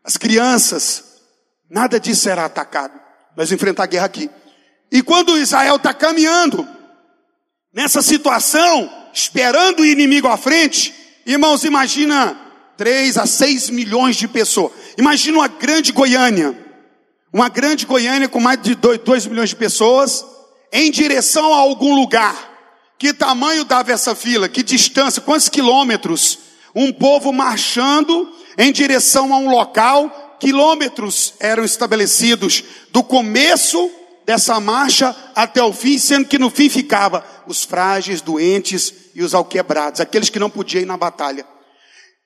as 0.04 0.18
crianças. 0.18 1.22
Nada 1.70 1.98
disso 1.98 2.24
será 2.24 2.44
atacado. 2.44 3.00
Nós 3.38 3.54
enfrentar 3.54 3.84
a 3.84 3.88
guerra 3.88 4.08
aqui. 4.08 4.30
E 4.92 5.02
quando 5.02 5.38
Israel 5.38 5.78
está 5.78 5.94
caminhando 5.94 6.68
nessa 7.74 8.02
situação, 8.02 8.92
esperando 9.14 9.84
o 9.84 9.86
inimigo 9.86 10.28
à 10.28 10.36
frente, 10.36 10.94
irmãos, 11.26 11.64
imagina 11.64 12.45
3 12.78 13.18
a 13.18 13.26
6 13.26 13.70
milhões 13.70 14.16
de 14.16 14.28
pessoas. 14.28 14.72
Imagina 14.98 15.40
uma 15.40 15.48
grande 15.48 15.92
Goiânia. 15.92 16.58
Uma 17.32 17.50
grande 17.50 17.86
Goiânia 17.86 18.30
com 18.30 18.40
mais 18.40 18.62
de 18.62 18.76
2, 18.76 19.00
2 19.00 19.28
milhões 19.28 19.50
de 19.50 19.56
pessoas 19.56 20.26
em 20.72 20.92
direção 20.92 21.54
a 21.54 21.58
algum 21.58 21.96
lugar. 21.96 22.54
Que 22.98 23.14
tamanho 23.14 23.66
dava 23.66 23.92
essa 23.92 24.16
fila? 24.16 24.48
Que 24.48 24.64
distância? 24.64 25.22
Quantos 25.22 25.50
quilômetros? 25.50 26.40
Um 26.74 26.92
povo 26.92 27.32
marchando 27.32 28.32
em 28.58 28.72
direção 28.72 29.34
a 29.34 29.38
um 29.38 29.50
local 29.50 30.38
quilômetros 30.40 31.34
eram 31.40 31.64
estabelecidos 31.64 32.64
do 32.92 33.04
começo 33.04 33.90
dessa 34.26 34.60
marcha 34.60 35.16
até 35.36 35.64
o 35.64 35.72
fim, 35.72 35.98
sendo 35.98 36.28
que 36.28 36.40
no 36.40 36.50
fim 36.50 36.70
ficava 36.70 37.24
os 37.48 37.64
frágeis, 37.64 38.22
doentes 38.22 38.94
e 39.14 39.22
os 39.24 39.34
alquebrados, 39.34 40.02
aqueles 40.02 40.30
que 40.30 40.40
não 40.40 40.50
podiam 40.50 40.82
ir 40.82 40.86
na 40.86 40.98
batalha. 40.98 41.46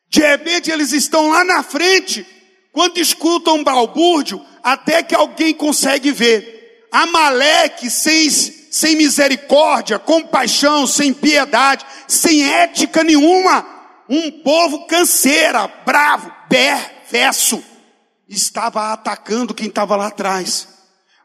De 0.10 0.22
repente 0.22 0.72
eles 0.72 0.92
estão 0.92 1.30
lá 1.30 1.44
na 1.44 1.64
frente, 1.64 2.26
quando 2.72 2.98
escutam 2.98 3.56
um 3.56 3.64
balbúrdio, 3.64 4.44
até 4.64 5.04
que 5.04 5.16
alguém 5.16 5.54
consegue 5.54 6.12
ver. 6.12 6.88
Amaleque 6.92 7.90
sem, 7.90 8.30
sem 8.30 8.96
misericórdia, 8.96 10.00
compaixão, 10.00 10.88
sem 10.88 11.14
piedade, 11.14 11.86
sem 12.08 12.44
ética 12.44 13.04
nenhuma. 13.04 13.66
Um 14.10 14.32
povo 14.32 14.88
canseira, 14.88 15.68
bravo, 15.86 16.32
perverso 16.50 17.64
estava 18.30 18.94
atacando 18.94 19.54
quem 19.54 19.68
estava 19.68 19.96
lá 19.96 20.08
atrás. 20.08 20.68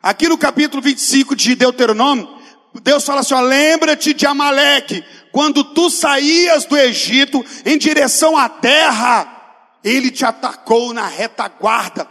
Aqui 0.03 0.29
no 0.29 0.39
capítulo 0.39 0.83
25 0.83 1.37
de 1.37 1.55
Deuteronômio, 1.55 2.29
Deus 2.83 3.05
fala 3.05 3.21
assim: 3.21 3.35
lembra-te 3.35 4.13
de 4.13 4.27
Amaleque, 4.27 5.05
quando 5.31 5.63
tu 5.65 5.91
saías 5.91 6.65
do 6.65 6.77
Egito 6.77 7.45
em 7.65 7.79
direção 7.79 8.37
à 8.37 8.49
terra, 8.49 9.31
ele 9.83 10.11
te 10.11 10.25
atacou 10.25 10.93
na 10.93 11.07
retaguarda, 11.07 12.09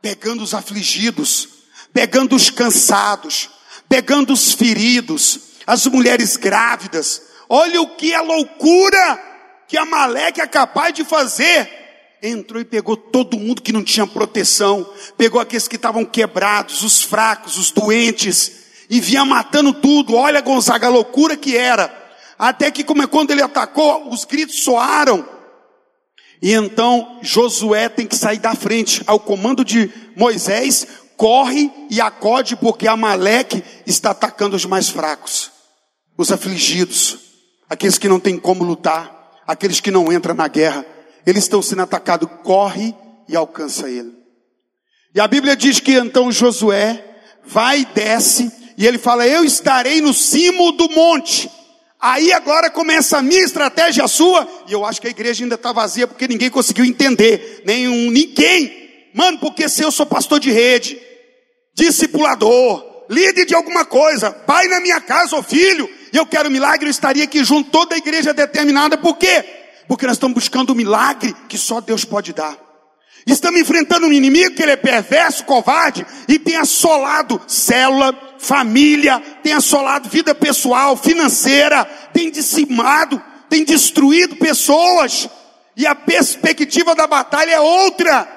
pegando 0.00 0.42
os 0.42 0.54
afligidos, 0.54 1.48
pegando 1.92 2.34
os 2.34 2.50
cansados, 2.50 3.50
pegando 3.88 4.32
os 4.32 4.52
feridos, 4.52 5.40
as 5.66 5.86
mulheres 5.86 6.36
grávidas. 6.36 7.22
Olha 7.48 7.80
o 7.80 7.96
que 7.96 8.12
é 8.12 8.20
loucura 8.20 9.22
que 9.68 9.76
Amaleque 9.76 10.40
é 10.40 10.46
capaz 10.46 10.94
de 10.94 11.04
fazer 11.04 11.86
entrou 12.22 12.60
e 12.60 12.64
pegou 12.64 12.96
todo 12.96 13.38
mundo 13.38 13.62
que 13.62 13.72
não 13.72 13.84
tinha 13.84 14.06
proteção, 14.06 14.90
pegou 15.16 15.40
aqueles 15.40 15.68
que 15.68 15.76
estavam 15.76 16.04
quebrados, 16.04 16.82
os 16.82 17.02
fracos, 17.02 17.56
os 17.56 17.70
doentes, 17.70 18.65
e 18.88 19.00
vinha 19.00 19.24
matando 19.24 19.72
tudo. 19.72 20.14
Olha, 20.14 20.40
Gonzaga, 20.40 20.86
a 20.86 20.90
loucura 20.90 21.36
que 21.36 21.56
era. 21.56 21.92
Até 22.38 22.70
que, 22.70 22.84
como 22.84 23.02
é 23.02 23.06
quando 23.06 23.30
ele 23.30 23.42
atacou, 23.42 24.10
os 24.10 24.24
gritos 24.24 24.62
soaram. 24.62 25.26
E 26.42 26.52
então 26.52 27.18
Josué 27.22 27.88
tem 27.88 28.06
que 28.06 28.16
sair 28.16 28.38
da 28.38 28.54
frente 28.54 29.02
ao 29.06 29.18
comando 29.18 29.64
de 29.64 29.90
Moisés, 30.14 30.86
corre 31.16 31.72
e 31.90 32.00
acode, 32.00 32.56
porque 32.56 32.86
Amaleque 32.86 33.64
está 33.86 34.10
atacando 34.10 34.54
os 34.54 34.66
mais 34.66 34.90
fracos, 34.90 35.50
os 36.16 36.30
afligidos, 36.30 37.18
aqueles 37.70 37.96
que 37.96 38.08
não 38.08 38.20
têm 38.20 38.38
como 38.38 38.64
lutar, 38.64 39.40
aqueles 39.46 39.80
que 39.80 39.90
não 39.90 40.12
entram 40.12 40.34
na 40.34 40.46
guerra 40.46 40.84
eles 41.26 41.42
estão 41.42 41.60
sendo 41.60 41.82
atacados, 41.82 42.28
corre 42.44 42.94
e 43.28 43.34
alcança 43.34 43.90
ele. 43.90 44.14
E 45.12 45.20
a 45.20 45.26
Bíblia 45.26 45.56
diz 45.56 45.80
que 45.80 45.94
então 45.94 46.30
Josué 46.30 47.04
vai 47.44 47.80
e 47.80 47.84
desce, 47.86 48.50
e 48.76 48.86
ele 48.86 48.98
fala: 48.98 49.26
Eu 49.26 49.44
estarei 49.44 50.00
no 50.00 50.12
cimo 50.12 50.72
do 50.72 50.88
monte. 50.90 51.50
Aí 51.98 52.32
agora 52.32 52.70
começa 52.70 53.18
a 53.18 53.22
minha 53.22 53.42
estratégia, 53.42 54.04
a 54.04 54.08
sua, 54.08 54.46
e 54.68 54.72
eu 54.72 54.84
acho 54.84 55.00
que 55.00 55.06
a 55.06 55.10
igreja 55.10 55.44
ainda 55.44 55.54
está 55.54 55.72
vazia 55.72 56.06
porque 56.06 56.28
ninguém 56.28 56.50
conseguiu 56.50 56.84
entender, 56.84 57.62
nenhum, 57.64 58.10
ninguém. 58.10 59.10
Mano, 59.14 59.38
porque 59.38 59.66
se 59.68 59.82
eu 59.82 59.90
sou 59.90 60.04
pastor 60.04 60.38
de 60.38 60.50
rede, 60.50 61.00
discipulador, 61.74 62.84
líder 63.08 63.46
de 63.46 63.54
alguma 63.54 63.84
coisa, 63.84 64.30
pai 64.30 64.68
na 64.68 64.78
minha 64.78 65.00
casa 65.00 65.36
ou 65.36 65.42
filho, 65.42 65.88
e 66.12 66.16
eu 66.16 66.26
quero 66.26 66.50
milagre, 66.50 66.86
eu 66.86 66.90
estaria 66.90 67.24
aqui 67.24 67.42
junto, 67.42 67.70
toda 67.70 67.94
a 67.94 67.98
igreja 67.98 68.34
determinada, 68.34 68.98
por 68.98 69.16
quê? 69.16 69.44
Porque 69.88 70.06
nós 70.06 70.16
estamos 70.16 70.34
buscando 70.34 70.70
o 70.70 70.72
um 70.74 70.76
milagre 70.76 71.34
que 71.48 71.56
só 71.56 71.80
Deus 71.80 72.04
pode 72.04 72.32
dar. 72.34 72.56
Estamos 73.26 73.60
enfrentando 73.60 74.06
um 74.06 74.12
inimigo 74.12 74.54
que 74.54 74.62
ele 74.62 74.72
é 74.72 74.76
perverso, 74.76 75.44
covarde 75.44 76.06
e 76.28 76.38
tem 76.38 76.56
assolado 76.56 77.40
célula, 77.48 78.12
família, 78.38 79.20
tem 79.42 79.52
assolado 79.52 80.08
vida 80.08 80.34
pessoal, 80.34 80.96
financeira, 80.96 81.84
tem 82.12 82.30
dizimado, 82.30 83.22
tem 83.48 83.64
destruído 83.64 84.36
pessoas. 84.36 85.28
E 85.76 85.86
a 85.86 85.94
perspectiva 85.94 86.94
da 86.94 87.06
batalha 87.06 87.52
é 87.52 87.60
outra. 87.60 88.28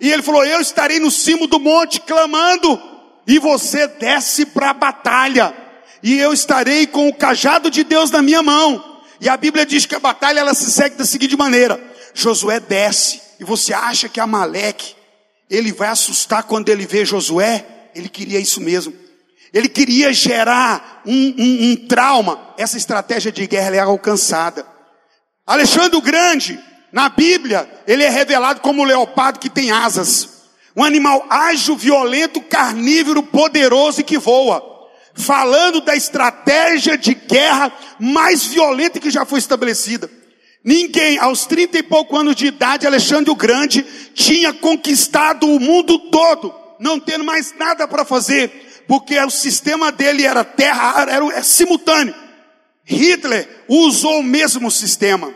E 0.00 0.10
ele 0.10 0.22
falou: 0.22 0.44
Eu 0.44 0.60
estarei 0.60 0.98
no 0.98 1.10
cimo 1.10 1.46
do 1.46 1.58
monte 1.58 2.00
clamando. 2.00 2.90
e 3.26 3.38
você 3.38 3.86
desce 3.86 4.44
para 4.44 4.70
a 4.70 4.74
batalha, 4.74 5.54
e 6.02 6.18
eu 6.18 6.32
estarei 6.32 6.88
com 6.88 7.08
o 7.08 7.14
cajado 7.14 7.70
de 7.70 7.84
Deus 7.84 8.10
na 8.10 8.20
minha 8.20 8.42
mão. 8.42 9.00
E 9.20 9.28
a 9.28 9.36
Bíblia 9.36 9.64
diz 9.64 9.86
que 9.86 9.94
a 9.94 10.00
batalha 10.00 10.40
ela 10.40 10.54
se 10.54 10.70
segue 10.70 10.96
da 10.96 11.06
seguinte 11.06 11.36
maneira: 11.36 11.80
Josué 12.12 12.58
desce, 12.58 13.20
e 13.38 13.44
você 13.44 13.72
acha 13.72 14.08
que 14.08 14.18
Amaleque 14.18 14.96
ele 15.48 15.72
vai 15.72 15.88
assustar 15.88 16.42
quando 16.44 16.68
ele 16.68 16.86
vê 16.86 17.04
Josué? 17.04 17.64
Ele 17.94 18.08
queria 18.08 18.40
isso 18.40 18.60
mesmo. 18.60 18.92
Ele 19.52 19.68
queria 19.68 20.12
gerar 20.12 21.02
um, 21.04 21.34
um, 21.38 21.70
um 21.70 21.76
trauma. 21.86 22.54
Essa 22.56 22.76
estratégia 22.76 23.30
de 23.30 23.46
guerra 23.46 23.76
é 23.76 23.80
alcançada. 23.80 24.66
Alexandre 25.46 25.96
o 25.96 26.00
Grande, 26.00 26.58
na 26.92 27.08
Bíblia, 27.08 27.68
ele 27.86 28.02
é 28.02 28.08
revelado 28.08 28.60
como 28.60 28.82
o 28.82 28.86
leopardo 28.86 29.38
que 29.38 29.50
tem 29.50 29.70
asas. 29.70 30.42
Um 30.74 30.82
animal 30.82 31.26
ágil, 31.28 31.76
violento, 31.76 32.40
carnívoro, 32.40 33.22
poderoso 33.22 34.00
e 34.00 34.04
que 34.04 34.16
voa. 34.16 34.62
Falando 35.14 35.82
da 35.82 35.94
estratégia 35.94 36.96
de 36.96 37.12
guerra 37.12 37.70
mais 37.98 38.44
violenta 38.46 38.98
que 38.98 39.10
já 39.10 39.26
foi 39.26 39.38
estabelecida. 39.38 40.08
Ninguém, 40.64 41.18
aos 41.18 41.44
trinta 41.44 41.76
e 41.76 41.82
pouco 41.82 42.16
anos 42.16 42.36
de 42.36 42.46
idade, 42.46 42.86
Alexandre 42.86 43.30
o 43.30 43.36
Grande 43.36 43.84
tinha 44.14 44.52
conquistado 44.52 45.46
o 45.46 45.58
mundo 45.58 45.98
todo, 46.10 46.54
não 46.78 47.00
tendo 47.00 47.24
mais 47.24 47.52
nada 47.58 47.86
para 47.88 48.04
fazer, 48.04 48.71
porque 48.92 49.18
o 49.18 49.30
sistema 49.30 49.90
dele 49.90 50.26
era 50.26 50.44
terra, 50.44 51.00
era, 51.00 51.12
era 51.12 51.42
simultâneo. 51.42 52.14
Hitler 52.84 53.64
usou 53.66 54.20
o 54.20 54.22
mesmo 54.22 54.70
sistema. 54.70 55.32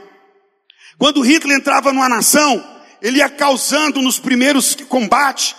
Quando 0.99 1.23
Hitler 1.23 1.57
entrava 1.57 1.91
numa 1.91 2.07
nação, 2.07 2.63
ele 3.01 3.17
ia 3.17 3.31
causando 3.31 4.03
nos 4.03 4.19
primeiros 4.19 4.75
combates 4.91 5.57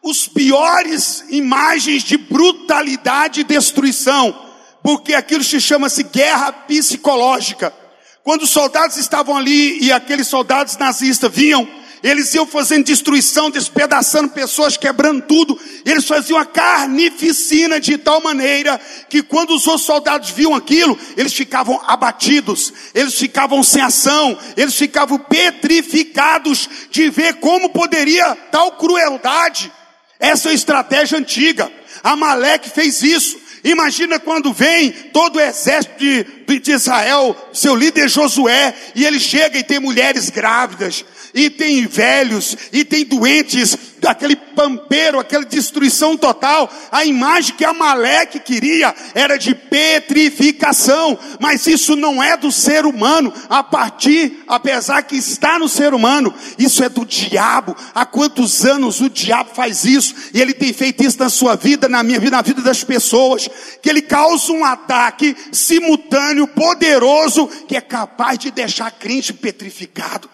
os 0.00 0.28
piores 0.28 1.24
imagens 1.28 2.04
de 2.04 2.16
brutalidade 2.16 3.40
e 3.40 3.44
destruição, 3.44 4.32
porque 4.80 5.12
aquilo 5.12 5.42
se 5.42 5.60
chama-se 5.60 6.04
guerra 6.04 6.52
psicológica. 6.52 7.74
Quando 8.22 8.42
os 8.42 8.50
soldados 8.50 8.96
estavam 8.96 9.36
ali 9.36 9.82
e 9.82 9.90
aqueles 9.90 10.28
soldados 10.28 10.76
nazistas 10.76 11.34
vinham, 11.34 11.68
eles 12.02 12.32
iam 12.34 12.46
fazendo 12.46 12.84
destruição, 12.84 13.50
despedaçando 13.50 14.30
pessoas, 14.30 14.76
quebrando 14.76 15.22
tudo. 15.22 15.58
Eles 15.84 16.06
faziam 16.06 16.38
a 16.38 16.46
carnificina 16.46 17.78
de 17.78 17.98
tal 17.98 18.22
maneira 18.22 18.80
que 19.08 19.22
quando 19.22 19.50
os 19.50 19.66
outros 19.66 19.86
soldados 19.86 20.30
viam 20.30 20.54
aquilo, 20.54 20.98
eles 21.16 21.34
ficavam 21.34 21.80
abatidos, 21.86 22.72
eles 22.94 23.14
ficavam 23.14 23.62
sem 23.62 23.82
ação, 23.82 24.38
eles 24.56 24.74
ficavam 24.74 25.18
petrificados 25.18 26.68
de 26.90 27.10
ver 27.10 27.34
como 27.34 27.70
poderia 27.70 28.34
tal 28.50 28.72
crueldade. 28.72 29.70
Essa 30.18 30.48
é 30.48 30.52
a 30.52 30.54
estratégia 30.54 31.18
antiga. 31.18 31.70
Amaleque 32.02 32.70
fez 32.70 33.02
isso. 33.02 33.38
Imagina 33.62 34.18
quando 34.18 34.52
vem 34.52 34.90
todo 34.90 35.36
o 35.36 35.40
exército 35.40 35.98
de, 35.98 36.60
de 36.60 36.72
Israel, 36.72 37.36
seu 37.52 37.74
líder 37.74 38.08
Josué, 38.08 38.74
e 38.94 39.04
ele 39.04 39.20
chega 39.20 39.58
e 39.58 39.62
tem 39.62 39.78
mulheres 39.78 40.30
grávidas, 40.30 41.04
e 41.34 41.48
tem 41.48 41.86
velhos, 41.86 42.56
e 42.72 42.84
tem 42.84 43.04
doentes, 43.04 43.76
aquele 44.06 44.34
pampeiro, 44.34 45.18
aquela 45.18 45.44
destruição 45.44 46.16
total. 46.16 46.70
A 46.90 47.04
imagem 47.04 47.54
que 47.54 47.64
Amaleque 47.64 48.40
queria 48.40 48.94
era 49.14 49.36
de 49.36 49.54
petrificação, 49.54 51.18
mas 51.38 51.66
isso 51.66 51.94
não 51.96 52.22
é 52.22 52.36
do 52.36 52.50
ser 52.50 52.84
humano, 52.84 53.32
a 53.48 53.62
partir, 53.62 54.42
apesar 54.48 55.02
que 55.02 55.16
está 55.16 55.58
no 55.58 55.68
ser 55.68 55.94
humano, 55.94 56.34
isso 56.58 56.82
é 56.82 56.88
do 56.88 57.04
diabo. 57.04 57.76
Há 57.94 58.04
quantos 58.04 58.64
anos 58.64 59.00
o 59.00 59.08
diabo 59.08 59.50
faz 59.54 59.84
isso? 59.84 60.14
E 60.34 60.40
ele 60.40 60.54
tem 60.54 60.72
feito 60.72 61.04
isso 61.04 61.18
na 61.18 61.28
sua 61.28 61.56
vida, 61.56 61.88
na 61.88 62.02
minha 62.02 62.18
vida, 62.18 62.36
na 62.36 62.42
vida 62.42 62.62
das 62.62 62.82
pessoas, 62.82 63.48
que 63.82 63.88
ele 63.88 64.02
causa 64.02 64.52
um 64.52 64.64
ataque 64.64 65.36
simultâneo, 65.52 66.46
poderoso, 66.46 67.46
que 67.68 67.76
é 67.76 67.80
capaz 67.80 68.38
de 68.38 68.50
deixar 68.50 68.90
crente 68.90 69.32
petrificado. 69.32 70.28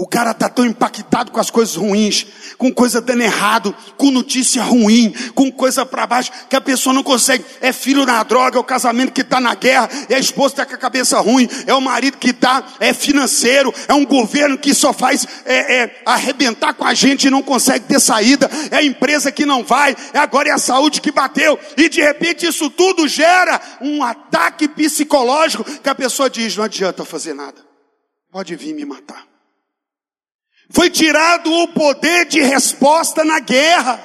O 0.00 0.06
cara 0.06 0.30
está 0.30 0.48
tão 0.48 0.64
impactado 0.64 1.30
com 1.30 1.38
as 1.38 1.50
coisas 1.50 1.76
ruins, 1.76 2.26
com 2.56 2.72
coisa 2.72 3.02
dando 3.02 3.20
errado, 3.20 3.76
com 3.98 4.10
notícia 4.10 4.62
ruim, 4.62 5.12
com 5.34 5.52
coisa 5.52 5.84
para 5.84 6.06
baixo, 6.06 6.32
que 6.48 6.56
a 6.56 6.60
pessoa 6.60 6.94
não 6.94 7.02
consegue. 7.02 7.44
É 7.60 7.70
filho 7.70 8.06
na 8.06 8.22
droga, 8.22 8.56
é 8.56 8.60
o 8.60 8.64
casamento 8.64 9.12
que 9.12 9.20
está 9.20 9.38
na 9.38 9.54
guerra, 9.54 9.90
é 10.08 10.14
a 10.14 10.18
esposa 10.18 10.54
que 10.54 10.60
está 10.62 10.66
com 10.66 10.74
a 10.74 10.78
cabeça 10.78 11.20
ruim, 11.20 11.46
é 11.66 11.74
o 11.74 11.82
marido 11.82 12.16
que 12.16 12.30
está, 12.30 12.64
é 12.80 12.94
financeiro, 12.94 13.74
é 13.86 13.92
um 13.92 14.06
governo 14.06 14.56
que 14.56 14.72
só 14.72 14.94
faz 14.94 15.28
é, 15.44 15.82
é, 15.82 16.02
arrebentar 16.06 16.72
com 16.72 16.86
a 16.86 16.94
gente 16.94 17.26
e 17.26 17.30
não 17.30 17.42
consegue 17.42 17.84
ter 17.84 18.00
saída, 18.00 18.50
é 18.70 18.78
a 18.78 18.82
empresa 18.82 19.30
que 19.30 19.44
não 19.44 19.62
vai, 19.62 19.94
é 20.14 20.18
agora 20.18 20.48
é 20.48 20.52
a 20.52 20.58
saúde 20.58 21.02
que 21.02 21.12
bateu, 21.12 21.58
e 21.76 21.90
de 21.90 22.00
repente 22.00 22.46
isso 22.46 22.70
tudo 22.70 23.06
gera 23.06 23.60
um 23.82 24.02
ataque 24.02 24.66
psicológico 24.66 25.62
que 25.62 25.90
a 25.90 25.94
pessoa 25.94 26.30
diz: 26.30 26.56
não 26.56 26.64
adianta 26.64 27.04
fazer 27.04 27.34
nada, 27.34 27.60
pode 28.32 28.56
vir 28.56 28.72
me 28.72 28.86
matar. 28.86 29.29
Foi 30.72 30.88
tirado 30.88 31.52
o 31.52 31.68
poder 31.68 32.26
de 32.26 32.40
resposta 32.40 33.24
na 33.24 33.40
guerra. 33.40 34.00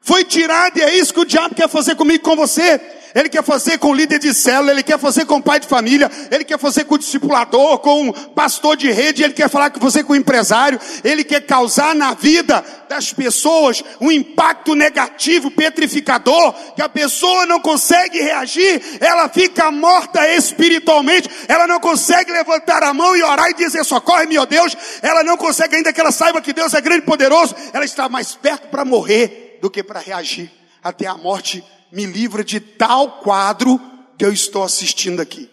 Foi 0.00 0.24
tirado, 0.24 0.78
e 0.78 0.82
é 0.82 0.94
isso 0.96 1.12
que 1.12 1.20
o 1.20 1.24
diabo 1.24 1.54
quer 1.54 1.68
fazer 1.68 1.94
comigo 1.96 2.24
com 2.24 2.36
você. 2.36 2.80
Ele 3.16 3.30
quer 3.30 3.42
fazer 3.42 3.78
com 3.78 3.94
líder 3.94 4.18
de 4.18 4.34
célula, 4.34 4.72
ele 4.72 4.82
quer 4.82 4.98
fazer 4.98 5.24
com 5.24 5.40
pai 5.40 5.58
de 5.58 5.66
família, 5.66 6.10
ele 6.30 6.44
quer 6.44 6.58
fazer 6.58 6.84
com 6.84 6.98
discipulador, 6.98 7.78
com 7.78 8.12
pastor 8.12 8.76
de 8.76 8.90
rede, 8.92 9.24
ele 9.24 9.32
quer 9.32 9.48
falar 9.48 9.70
com 9.70 9.80
você 9.80 10.04
com 10.04 10.14
empresário, 10.14 10.78
ele 11.02 11.24
quer 11.24 11.40
causar 11.40 11.94
na 11.94 12.12
vida 12.12 12.62
das 12.90 13.14
pessoas 13.14 13.82
um 14.02 14.12
impacto 14.12 14.74
negativo, 14.74 15.50
petrificador, 15.50 16.52
que 16.74 16.82
a 16.82 16.90
pessoa 16.90 17.46
não 17.46 17.58
consegue 17.58 18.20
reagir, 18.20 18.82
ela 19.00 19.30
fica 19.30 19.70
morta 19.70 20.28
espiritualmente, 20.34 21.30
ela 21.48 21.66
não 21.66 21.80
consegue 21.80 22.30
levantar 22.30 22.82
a 22.82 22.92
mão 22.92 23.16
e 23.16 23.22
orar 23.22 23.48
e 23.48 23.54
dizer 23.54 23.82
socorre-me, 23.82 24.36
ó 24.36 24.44
Deus, 24.44 24.76
ela 25.00 25.24
não 25.24 25.38
consegue 25.38 25.76
ainda 25.76 25.90
que 25.90 26.00
ela 26.02 26.12
saiba 26.12 26.42
que 26.42 26.52
Deus 26.52 26.74
é 26.74 26.82
grande 26.82 27.00
e 27.00 27.06
poderoso, 27.06 27.56
ela 27.72 27.86
está 27.86 28.10
mais 28.10 28.34
perto 28.34 28.68
para 28.68 28.84
morrer 28.84 29.58
do 29.62 29.70
que 29.70 29.82
para 29.82 30.00
reagir 30.00 30.50
até 30.84 31.06
a 31.06 31.14
morte 31.14 31.64
me 31.92 32.06
livra 32.06 32.44
de 32.44 32.60
tal 32.60 33.20
quadro 33.20 33.80
que 34.18 34.24
eu 34.24 34.32
estou 34.32 34.62
assistindo 34.62 35.20
aqui. 35.20 35.50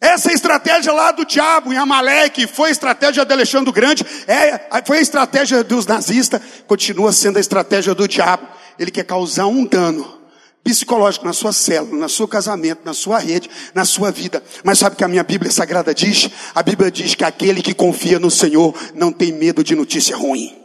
Essa 0.00 0.30
é 0.30 0.34
estratégia 0.34 0.92
lá 0.92 1.10
do 1.10 1.26
diabo 1.26 1.72
em 1.72 1.76
Amaleque, 1.76 2.46
foi 2.46 2.68
a 2.68 2.72
estratégia 2.72 3.24
de 3.24 3.32
Alexandre 3.32 3.68
o 3.68 3.72
Grande, 3.72 4.06
é, 4.28 4.82
foi 4.86 4.98
a 4.98 5.00
estratégia 5.00 5.64
dos 5.64 5.86
nazistas, 5.86 6.40
continua 6.68 7.12
sendo 7.12 7.36
a 7.36 7.40
estratégia 7.40 7.94
do 7.94 8.06
diabo. 8.06 8.46
Ele 8.78 8.92
quer 8.92 9.04
causar 9.04 9.46
um 9.46 9.64
dano 9.64 10.18
psicológico 10.62 11.24
na 11.24 11.32
sua 11.32 11.52
célula, 11.52 12.02
no 12.02 12.08
seu 12.08 12.28
casamento, 12.28 12.82
na 12.84 12.94
sua 12.94 13.18
rede, 13.18 13.50
na 13.74 13.84
sua 13.84 14.12
vida. 14.12 14.40
Mas 14.62 14.78
sabe 14.78 14.94
o 14.94 14.96
que 14.98 15.02
a 15.02 15.08
minha 15.08 15.24
Bíblia 15.24 15.50
Sagrada 15.50 15.92
diz? 15.92 16.30
A 16.54 16.62
Bíblia 16.62 16.92
diz 16.92 17.16
que 17.16 17.24
aquele 17.24 17.60
que 17.60 17.74
confia 17.74 18.20
no 18.20 18.30
Senhor 18.30 18.72
não 18.94 19.10
tem 19.10 19.32
medo 19.32 19.64
de 19.64 19.74
notícia 19.74 20.16
ruim. 20.16 20.56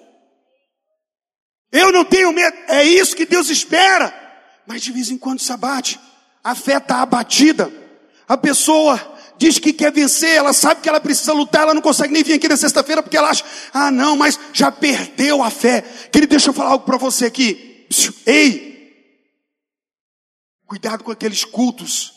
Eu 1.72 1.92
não 1.92 2.06
tenho 2.06 2.32
medo, 2.32 2.56
é 2.68 2.84
isso 2.84 3.16
que 3.16 3.26
Deus 3.26 3.50
espera 3.50 4.23
mas 4.68 4.82
de 4.82 4.92
vez 4.92 5.10
em 5.10 5.18
quando 5.18 5.40
se 5.40 5.52
abate. 5.52 6.00
A 6.44 6.56
fé 6.56 6.78
está 6.78 7.02
abatida. 7.02 7.72
A 8.28 8.38
pessoa 8.38 9.00
diz 9.38 9.60
que 9.60 9.74
quer 9.74 9.92
vencer, 9.92 10.36
ela 10.36 10.54
sabe 10.54 10.82
que 10.82 10.90
ela 10.90 11.00
precisa 11.00 11.34
lutar, 11.34 11.64
ela 11.64 11.74
não 11.74 11.82
consegue 11.82 12.14
nem 12.14 12.24
vir 12.24 12.34
aqui 12.34 12.48
na 12.48 12.58
sexta-feira 12.58 13.02
porque 13.02 13.18
ela 13.18 13.30
acha, 13.30 13.44
ah 13.74 13.92
não, 13.92 14.16
mas 14.16 14.40
já 14.54 14.72
perdeu 14.72 15.44
a 15.44 15.50
fé. 15.50 15.82
Querido, 16.12 16.32
deixa 16.32 16.50
eu 16.50 16.54
falar 16.54 16.72
algo 16.72 16.86
para 16.86 16.98
você 16.98 17.26
aqui. 17.26 17.88
Ei, 18.26 18.74
cuidado 20.66 21.04
com 21.04 21.12
aqueles 21.12 21.44
cultos. 21.44 22.14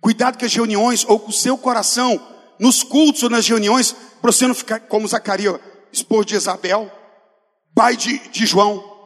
Cuidado 0.00 0.38
com 0.38 0.44
as 0.44 0.54
reuniões 0.54 1.04
ou 1.08 1.18
com 1.18 1.30
o 1.30 1.32
seu 1.32 1.58
coração 1.58 2.20
nos 2.58 2.82
cultos 2.82 3.22
ou 3.22 3.30
nas 3.30 3.46
reuniões, 3.46 3.94
para 4.20 4.32
você 4.32 4.46
não 4.46 4.54
ficar 4.54 4.80
como 4.80 5.06
Zacarias, 5.06 5.60
esposo 5.92 6.24
de 6.26 6.34
Isabel, 6.34 6.90
pai 7.74 7.96
de, 7.96 8.18
de 8.30 8.46
João. 8.46 8.97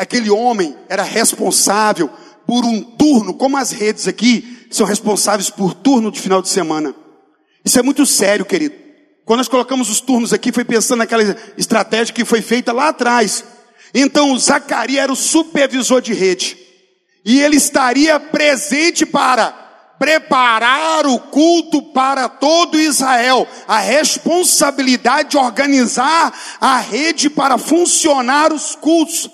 Aquele 0.00 0.30
homem 0.30 0.74
era 0.88 1.02
responsável 1.02 2.08
por 2.46 2.64
um 2.64 2.80
turno, 2.80 3.34
como 3.34 3.58
as 3.58 3.70
redes 3.70 4.08
aqui 4.08 4.66
são 4.70 4.86
responsáveis 4.86 5.50
por 5.50 5.74
turno 5.74 6.10
de 6.10 6.18
final 6.18 6.40
de 6.40 6.48
semana. 6.48 6.94
Isso 7.62 7.78
é 7.78 7.82
muito 7.82 8.06
sério, 8.06 8.46
querido. 8.46 8.74
Quando 9.26 9.40
nós 9.40 9.48
colocamos 9.48 9.90
os 9.90 10.00
turnos 10.00 10.32
aqui, 10.32 10.52
foi 10.52 10.64
pensando 10.64 11.00
naquela 11.00 11.36
estratégia 11.58 12.14
que 12.14 12.24
foi 12.24 12.40
feita 12.40 12.72
lá 12.72 12.88
atrás. 12.88 13.44
Então, 13.92 14.38
Zacarias 14.38 15.02
era 15.02 15.12
o 15.12 15.16
supervisor 15.16 16.00
de 16.00 16.14
rede. 16.14 16.56
E 17.22 17.38
ele 17.42 17.56
estaria 17.56 18.18
presente 18.18 19.04
para 19.04 19.52
preparar 19.98 21.06
o 21.06 21.18
culto 21.18 21.82
para 21.92 22.26
todo 22.26 22.80
Israel. 22.80 23.46
A 23.68 23.80
responsabilidade 23.80 25.32
de 25.32 25.36
organizar 25.36 26.32
a 26.58 26.78
rede 26.78 27.28
para 27.28 27.58
funcionar 27.58 28.50
os 28.50 28.74
cultos. 28.74 29.28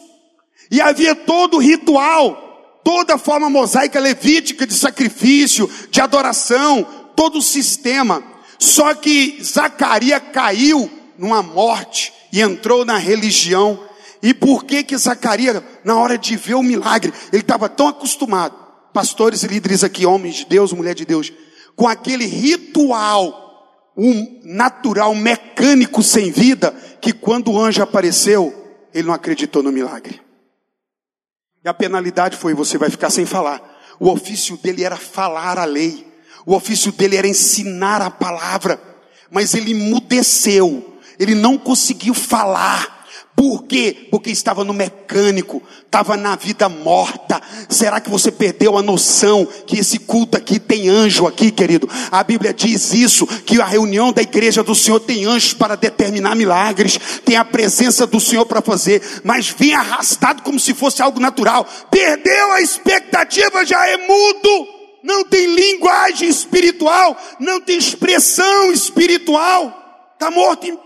E 0.70 0.81
havia 0.81 1.14
todo 1.14 1.57
o 1.57 1.61
ritual, 1.61 2.81
toda 2.85 3.14
a 3.14 3.18
forma 3.18 3.48
mosaica 3.48 4.00
levítica 4.00 4.66
de 4.66 4.74
sacrifício, 4.74 5.70
de 5.90 6.00
adoração, 6.00 6.87
todo 7.14 7.38
o 7.38 7.42
sistema. 7.42 8.22
Só 8.59 8.94
que 8.94 9.38
Zacarias 9.42 10.22
caiu 10.33 10.90
numa 11.18 11.42
morte 11.42 12.12
e 12.33 12.40
entrou 12.40 12.85
na 12.85 12.98
religião. 12.98 13.81
E 14.22 14.35
por 14.35 14.64
que 14.64 14.83
que 14.83 14.96
Zacarias, 14.96 15.62
na 15.85 15.96
hora 15.96 16.18
de 16.18 16.37
ver 16.37 16.55
o 16.55 16.62
milagre, 16.62 17.12
ele 17.33 17.42
estava 17.42 17.68
tão 17.68 17.88
acostumado, 17.88 18.55
pastores 18.92 19.42
e 19.42 19.46
líderes 19.46 19.85
aqui, 19.85 20.07
homens 20.07 20.37
de 20.37 20.46
Deus, 20.46 20.72
mulher 20.72 20.94
de 20.94 21.05
Deus, 21.05 21.33
com 21.74 21.87
aquele 21.87 22.26
ritual 22.26 23.44
um 23.96 24.40
natural 24.44 25.14
mecânico 25.14 26.02
sem 26.02 26.31
vida, 26.31 26.74
que 27.00 27.12
quando 27.12 27.50
o 27.50 27.59
anjo 27.59 27.83
apareceu, 27.83 28.52
ele 28.92 29.07
não 29.07 29.14
acreditou 29.14 29.62
no 29.62 29.72
milagre. 29.72 30.20
E 31.66 31.68
a 31.68 31.74
penalidade 31.74 32.37
foi: 32.37 32.55
você 32.55 32.79
vai 32.79 32.88
ficar 32.88 33.11
sem 33.11 33.26
falar. 33.26 33.61
O 33.98 34.09
ofício 34.09 34.57
dele 34.57 34.85
era 34.85 34.96
falar 34.96 35.59
a 35.59 35.64
lei, 35.64 36.07
o 36.46 36.55
ofício 36.55 36.92
dele 36.92 37.16
era 37.16 37.26
ensinar 37.26 38.00
a 38.00 38.09
palavra, 38.09 38.81
mas 39.29 39.52
ele 39.52 39.72
emudeceu, 39.72 40.96
ele 41.18 41.35
não 41.35 41.59
conseguiu 41.59 42.14
falar. 42.14 42.95
Por 43.37 43.64
quê? 43.64 44.09
Porque 44.11 44.31
estava 44.31 44.64
no 44.64 44.72
mecânico, 44.72 45.62
estava 45.85 46.16
na 46.16 46.37
vida 46.37 46.70
morta. 46.70 47.38
Será 47.68 48.01
que 48.01 48.09
você 48.09 48.33
perdeu 48.33 48.79
a 48.79 48.83
noção 48.83 49.46
que 49.66 49.79
esse 49.79 49.99
culto 49.99 50.38
aqui 50.38 50.59
tem 50.59 50.88
anjo 50.88 51.27
aqui, 51.27 51.51
querido? 51.51 51.87
A 52.11 52.25
Bíblia 52.25 52.55
diz 52.55 52.94
isso, 52.94 53.27
que 53.27 53.61
a 53.61 53.66
reunião 53.66 54.11
da 54.11 54.22
igreja 54.22 54.62
do 54.62 54.75
Senhor 54.75 55.01
tem 55.01 55.27
anjos 55.27 55.53
para 55.53 55.77
determinar 55.77 56.35
milagres, 56.35 56.99
tem 57.27 57.37
a 57.37 57.44
presença 57.44 58.07
do 58.07 58.18
Senhor 58.18 58.46
para 58.46 58.62
fazer, 58.62 59.03
mas 59.22 59.51
vem 59.51 59.75
arrastado 59.75 60.42
como 60.42 60.59
se 60.59 60.72
fosse 60.72 61.03
algo 61.03 61.20
natural. 61.20 61.68
Perdeu 61.90 62.53
a 62.53 62.62
expectativa, 62.62 63.66
já 63.66 63.87
é 63.87 63.99
mudo. 63.99 64.66
Não 65.05 65.25
tem 65.25 65.46
linguagem 65.55 66.27
espiritual, 66.27 67.16
não 67.38 67.61
tem 67.61 67.77
expressão 67.77 68.72
espiritual. 68.72 70.11
Está 70.14 70.31
morto. 70.31 70.81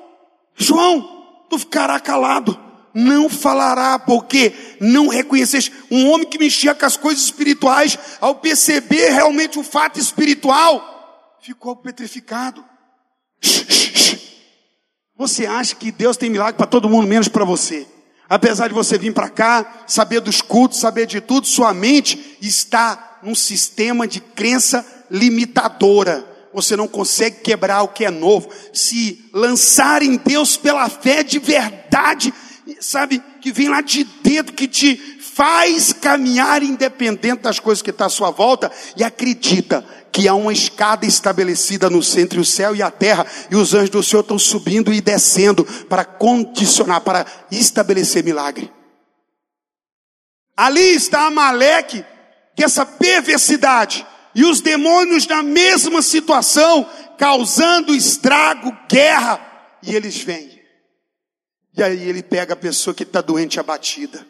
João, 0.56 1.09
tu 1.50 1.58
ficará 1.58 1.98
calado, 1.98 2.58
não 2.94 3.28
falará, 3.28 3.98
porque 3.98 4.54
não 4.80 5.08
reconheceste. 5.08 5.72
Um 5.90 6.08
homem 6.08 6.26
que 6.26 6.38
mexia 6.38 6.74
com 6.74 6.86
as 6.86 6.96
coisas 6.96 7.24
espirituais, 7.24 7.98
ao 8.20 8.36
perceber 8.36 9.10
realmente 9.10 9.58
o 9.58 9.64
fato 9.64 9.98
espiritual, 9.98 11.36
ficou 11.42 11.74
petrificado. 11.76 12.64
Você 15.16 15.44
acha 15.44 15.74
que 15.74 15.90
Deus 15.90 16.16
tem 16.16 16.30
milagre 16.30 16.56
para 16.56 16.66
todo 16.66 16.88
mundo, 16.88 17.06
menos 17.06 17.28
para 17.28 17.44
você? 17.44 17.86
Apesar 18.28 18.68
de 18.68 18.74
você 18.74 18.96
vir 18.96 19.12
para 19.12 19.28
cá, 19.28 19.82
saber 19.86 20.20
dos 20.20 20.40
cultos, 20.40 20.78
saber 20.78 21.06
de 21.06 21.20
tudo, 21.20 21.48
sua 21.48 21.74
mente 21.74 22.38
está 22.40 23.18
num 23.22 23.34
sistema 23.34 24.06
de 24.06 24.20
crença 24.20 24.86
limitadora 25.10 26.29
você 26.52 26.76
não 26.76 26.88
consegue 26.88 27.40
quebrar 27.40 27.82
o 27.82 27.88
que 27.88 28.04
é 28.04 28.10
novo. 28.10 28.48
Se 28.72 29.28
lançar 29.32 30.02
em 30.02 30.16
Deus 30.16 30.56
pela 30.56 30.88
fé 30.88 31.22
de 31.22 31.38
verdade, 31.38 32.32
sabe, 32.80 33.22
que 33.40 33.52
vem 33.52 33.68
lá 33.68 33.80
de 33.80 34.04
dentro, 34.22 34.54
que 34.54 34.68
te 34.68 34.96
faz 35.40 35.92
caminhar 35.92 36.62
independente 36.62 37.42
das 37.42 37.58
coisas 37.58 37.80
que 37.80 37.90
estão 37.90 38.06
tá 38.06 38.12
à 38.12 38.14
sua 38.14 38.30
volta 38.30 38.70
e 38.96 39.02
acredita 39.02 39.84
que 40.12 40.28
há 40.28 40.34
uma 40.34 40.52
escada 40.52 41.06
estabelecida 41.06 41.88
no 41.88 42.02
centro, 42.02 42.40
o 42.40 42.44
céu 42.44 42.74
e 42.74 42.82
a 42.82 42.90
terra, 42.90 43.24
e 43.50 43.56
os 43.56 43.72
anjos 43.74 43.90
do 43.90 44.02
Senhor 44.02 44.22
estão 44.22 44.38
subindo 44.38 44.92
e 44.92 45.00
descendo 45.00 45.64
para 45.88 46.04
condicionar, 46.04 47.00
para 47.00 47.24
estabelecer 47.50 48.24
milagre. 48.24 48.70
Ali 50.56 50.94
está 50.94 51.26
Amaleque, 51.26 52.04
que 52.56 52.64
essa 52.64 52.84
perversidade, 52.84 54.06
e 54.34 54.44
os 54.44 54.60
demônios 54.60 55.26
na 55.26 55.42
mesma 55.42 56.02
situação, 56.02 56.88
causando 57.18 57.94
estrago, 57.94 58.76
guerra, 58.88 59.40
e 59.82 59.94
eles 59.94 60.18
vêm. 60.18 60.60
E 61.76 61.82
aí 61.82 62.08
ele 62.08 62.22
pega 62.22 62.54
a 62.54 62.56
pessoa 62.56 62.94
que 62.94 63.02
está 63.02 63.20
doente, 63.20 63.58
abatida, 63.58 64.26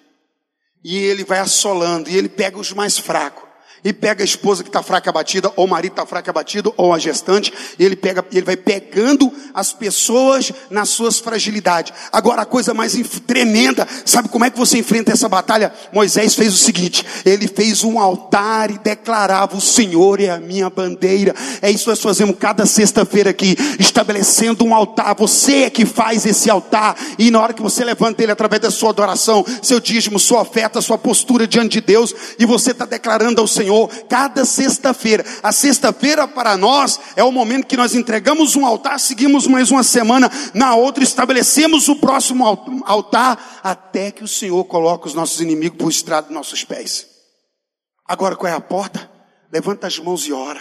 e 0.83 0.97
ele 0.97 1.25
vai 1.25 1.41
assolando, 1.41 2.09
e 2.09 2.17
ele 2.17 2.29
pega 2.29 2.59
os 2.59 2.73
mais 2.73 2.99
fracos 2.99 3.50
e 3.85 3.93
pega 3.93 4.23
a 4.23 4.25
esposa 4.25 4.63
que 4.63 4.69
está 4.69 4.83
fraca 4.83 5.11
abatida, 5.11 5.53
ou 5.57 5.65
o 5.65 5.69
marido 5.69 5.93
está 5.93 6.07
fraco 6.07 6.31
abatido, 6.31 6.73
ou 6.77 6.93
a 6.93 6.99
gestante, 6.99 7.53
e 7.79 7.85
ele 7.85 7.97
pega, 7.97 8.25
ele 8.31 8.45
vai 8.45 8.57
pegando 8.57 9.33
as 9.55 9.73
pessoas 9.73 10.53
nas 10.71 10.89
suas 10.91 11.19
fragilidades. 11.19 11.93
Agora 12.13 12.43
a 12.43 12.47
coisa 12.47 12.75
mais 12.75 12.93
tremenda, 13.27 13.87
sabe 14.05 14.29
como 14.29 14.45
é 14.45 14.51
que 14.51 14.59
você 14.59 14.79
enfrenta 14.79 15.13
essa 15.13 15.29
batalha? 15.29 15.73
Moisés 15.93 16.35
fez 16.35 16.53
o 16.53 16.59
seguinte: 16.59 17.05
ele 17.25 17.49
fez 17.49 17.83
um 17.85 17.99
altar 17.99 18.71
e 18.71 18.79
declarava: 18.79 19.57
O 19.57 19.61
Senhor 19.61 20.21
é 20.21 20.31
a 20.31 20.39
minha 20.39 20.69
bandeira. 20.69 21.35
É 21.63 21.71
isso 21.71 21.85
que 21.85 21.91
nós 21.91 22.01
fazemos 22.01 22.37
cada 22.39 22.67
sexta-feira 22.67 23.31
aqui, 23.31 23.57
estabelecendo 23.79 24.65
um 24.65 24.75
altar. 24.75 25.15
Você 25.17 25.65
é 25.65 25.71
que 25.71 25.87
faz 25.87 26.27
esse 26.27 26.51
altar, 26.51 26.97
e 27.19 27.31
na 27.31 27.41
hora 27.41 27.53
que 27.53 27.63
você 27.63 27.85
levanta 27.85 28.23
ele 28.23 28.33
através 28.33 28.61
da 28.61 28.71
sua 28.71 28.91
adoração, 28.91 29.45
seu 29.63 29.81
dízimo, 29.81 30.19
sua 30.19 30.43
oferta, 30.43 30.81
sua 30.81 30.99
postura 30.99 31.47
diante 31.47 31.73
de 31.73 31.81
Deus, 31.81 32.15
e 32.39 32.45
você 32.45 32.73
está 32.73 32.85
declarando 32.85 33.41
ao 33.41 33.47
Senhor 33.47 33.70
Senhor 33.71 33.89
cada 34.09 34.45
sexta-feira. 34.45 35.25
A 35.43 35.53
sexta-feira 35.53 36.27
para 36.27 36.57
nós 36.57 36.99
é 37.15 37.23
o 37.23 37.31
momento 37.31 37.67
que 37.67 37.77
nós 37.77 37.95
entregamos 37.95 38.57
um 38.57 38.67
altar, 38.67 38.99
seguimos 38.99 39.47
mais 39.47 39.71
uma 39.71 39.85
semana, 39.85 40.31
na 40.53 40.75
outra 40.75 41.05
estabelecemos 41.05 41.89
o 41.89 41.97
próximo 41.97 42.45
altar, 42.85 43.61
até 43.63 44.11
que 44.11 44.25
o 44.25 44.29
Senhor 44.29 44.65
coloque 44.65 45.07
os 45.07 45.15
nossos 45.15 45.41
inimigos 45.41 45.79
por 45.79 45.91
estrado 45.91 46.27
dos 46.27 46.35
nossos 46.35 46.65
pés. 46.65 47.07
Agora 48.05 48.35
qual 48.35 48.53
é 48.53 48.57
a 48.57 48.61
porta? 48.61 49.09
Levanta 49.53 49.87
as 49.87 49.99
mãos 49.99 50.27
e 50.27 50.33
ora. 50.33 50.61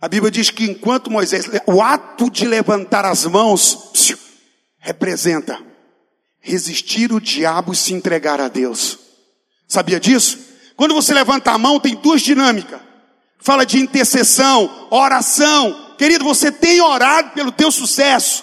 A 0.00 0.08
Bíblia 0.08 0.30
diz 0.30 0.48
que 0.48 0.64
enquanto 0.64 1.10
Moisés, 1.10 1.44
o 1.66 1.82
ato 1.82 2.30
de 2.30 2.46
levantar 2.46 3.04
as 3.04 3.26
mãos, 3.26 3.74
psiu, 3.92 4.18
representa 4.78 5.60
resistir 6.40 7.12
o 7.12 7.20
diabo 7.20 7.74
e 7.74 7.76
se 7.76 7.92
entregar 7.92 8.40
a 8.40 8.48
Deus. 8.48 8.98
Sabia 9.68 10.00
disso? 10.00 10.49
Quando 10.80 10.94
você 10.94 11.12
levanta 11.12 11.50
a 11.50 11.58
mão, 11.58 11.78
tem 11.78 11.94
duas 11.94 12.22
dinâmicas. 12.22 12.80
Fala 13.38 13.66
de 13.66 13.78
intercessão, 13.78 14.88
oração. 14.88 15.76
Querido, 15.98 16.24
você 16.24 16.50
tem 16.50 16.80
orado 16.80 17.32
pelo 17.32 17.52
teu 17.52 17.70
sucesso. 17.70 18.42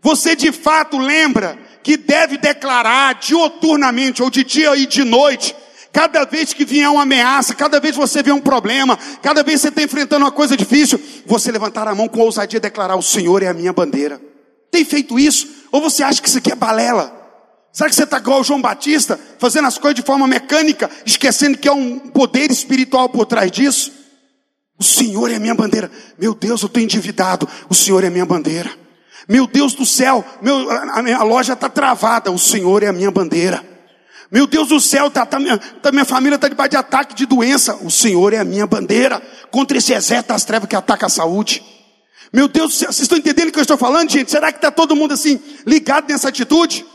Você 0.00 0.36
de 0.36 0.52
fato 0.52 0.96
lembra 0.96 1.58
que 1.82 1.96
deve 1.96 2.38
declarar 2.38 3.14
dioturnamente, 3.16 4.22
ou 4.22 4.30
de 4.30 4.44
dia 4.44 4.76
e 4.76 4.86
de 4.86 5.02
noite, 5.02 5.52
cada 5.92 6.24
vez 6.24 6.52
que 6.52 6.64
vier 6.64 6.88
uma 6.88 7.02
ameaça, 7.02 7.56
cada 7.56 7.80
vez 7.80 7.96
que 7.96 8.00
você 8.00 8.22
vê 8.22 8.30
um 8.30 8.40
problema, 8.40 8.96
cada 9.20 9.42
vez 9.42 9.56
que 9.56 9.62
você 9.62 9.68
está 9.70 9.82
enfrentando 9.82 10.24
uma 10.24 10.30
coisa 10.30 10.56
difícil, 10.56 11.02
você 11.26 11.50
levantar 11.50 11.88
a 11.88 11.94
mão 11.96 12.06
com 12.06 12.20
ousadia 12.20 12.58
e 12.58 12.60
declarar: 12.60 12.94
O 12.94 13.02
Senhor 13.02 13.42
é 13.42 13.48
a 13.48 13.52
minha 13.52 13.72
bandeira. 13.72 14.20
Tem 14.70 14.84
feito 14.84 15.18
isso? 15.18 15.48
Ou 15.72 15.80
você 15.80 16.04
acha 16.04 16.22
que 16.22 16.28
isso 16.28 16.38
aqui 16.38 16.52
é 16.52 16.54
balela? 16.54 17.13
Será 17.74 17.88
que 17.90 17.96
você 17.96 18.04
está 18.04 18.18
igual 18.18 18.40
o 18.40 18.44
João 18.44 18.62
Batista, 18.62 19.18
fazendo 19.36 19.66
as 19.66 19.76
coisas 19.76 19.96
de 19.96 20.06
forma 20.06 20.28
mecânica, 20.28 20.88
esquecendo 21.04 21.58
que 21.58 21.68
há 21.68 21.72
um 21.72 21.98
poder 21.98 22.48
espiritual 22.52 23.08
por 23.08 23.26
trás 23.26 23.50
disso? 23.50 23.90
O 24.78 24.84
Senhor 24.84 25.28
é 25.28 25.34
a 25.34 25.40
minha 25.40 25.56
bandeira. 25.56 25.90
Meu 26.16 26.36
Deus, 26.36 26.62
eu 26.62 26.66
estou 26.66 26.80
endividado. 26.80 27.48
O 27.68 27.74
Senhor 27.74 28.04
é 28.04 28.06
a 28.06 28.10
minha 28.10 28.24
bandeira. 28.24 28.70
Meu 29.28 29.48
Deus 29.48 29.74
do 29.74 29.84
céu, 29.84 30.24
meu, 30.40 30.70
a 30.70 31.02
minha 31.02 31.20
loja 31.24 31.54
está 31.54 31.68
travada. 31.68 32.30
O 32.30 32.38
Senhor 32.38 32.84
é 32.84 32.86
a 32.86 32.92
minha 32.92 33.10
bandeira. 33.10 33.64
Meu 34.30 34.46
Deus 34.46 34.68
do 34.68 34.78
céu, 34.78 35.10
tá, 35.10 35.26
tá, 35.26 35.40
minha, 35.40 35.58
tá, 35.58 35.90
minha 35.90 36.04
família 36.04 36.36
está 36.36 36.46
debaixo 36.46 36.70
de 36.70 36.76
ataque 36.76 37.12
de 37.12 37.26
doença. 37.26 37.74
O 37.82 37.90
Senhor 37.90 38.32
é 38.32 38.38
a 38.38 38.44
minha 38.44 38.68
bandeira 38.68 39.20
contra 39.50 39.76
esse 39.78 39.92
exército 39.92 40.28
das 40.28 40.44
trevas 40.44 40.68
que 40.68 40.76
ataca 40.76 41.06
a 41.06 41.08
saúde. 41.08 41.60
Meu 42.32 42.46
Deus 42.46 42.70
do 42.70 42.76
céu, 42.76 42.92
vocês 42.92 43.02
estão 43.02 43.18
entendendo 43.18 43.48
o 43.48 43.52
que 43.52 43.58
eu 43.58 43.62
estou 43.62 43.76
falando, 43.76 44.12
gente? 44.12 44.30
Será 44.30 44.52
que 44.52 44.58
está 44.58 44.70
todo 44.70 44.94
mundo 44.94 45.12
assim 45.12 45.40
ligado 45.66 46.08
nessa 46.08 46.28
atitude? 46.28 46.86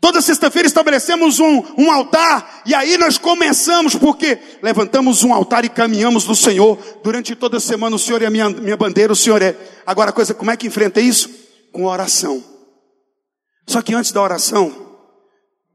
Toda 0.00 0.22
sexta-feira 0.22 0.66
estabelecemos 0.66 1.38
um, 1.40 1.62
um 1.76 1.92
altar, 1.92 2.62
e 2.64 2.74
aí 2.74 2.96
nós 2.96 3.18
começamos, 3.18 3.94
porque 3.94 4.38
levantamos 4.62 5.22
um 5.22 5.34
altar 5.34 5.62
e 5.66 5.68
caminhamos 5.68 6.26
no 6.26 6.34
Senhor. 6.34 6.78
Durante 7.04 7.36
toda 7.36 7.58
a 7.58 7.60
semana, 7.60 7.96
o 7.96 7.98
Senhor 7.98 8.22
é 8.22 8.26
a 8.26 8.30
minha, 8.30 8.48
minha 8.48 8.78
bandeira, 8.78 9.12
o 9.12 9.16
Senhor 9.16 9.42
é. 9.42 9.54
Agora, 9.84 10.10
coisa, 10.10 10.32
como 10.32 10.50
é 10.50 10.56
que 10.56 10.66
enfrenta 10.66 11.02
isso? 11.02 11.28
Com 11.70 11.84
oração. 11.84 12.42
Só 13.66 13.82
que 13.82 13.94
antes 13.94 14.10
da 14.10 14.22
oração, 14.22 14.74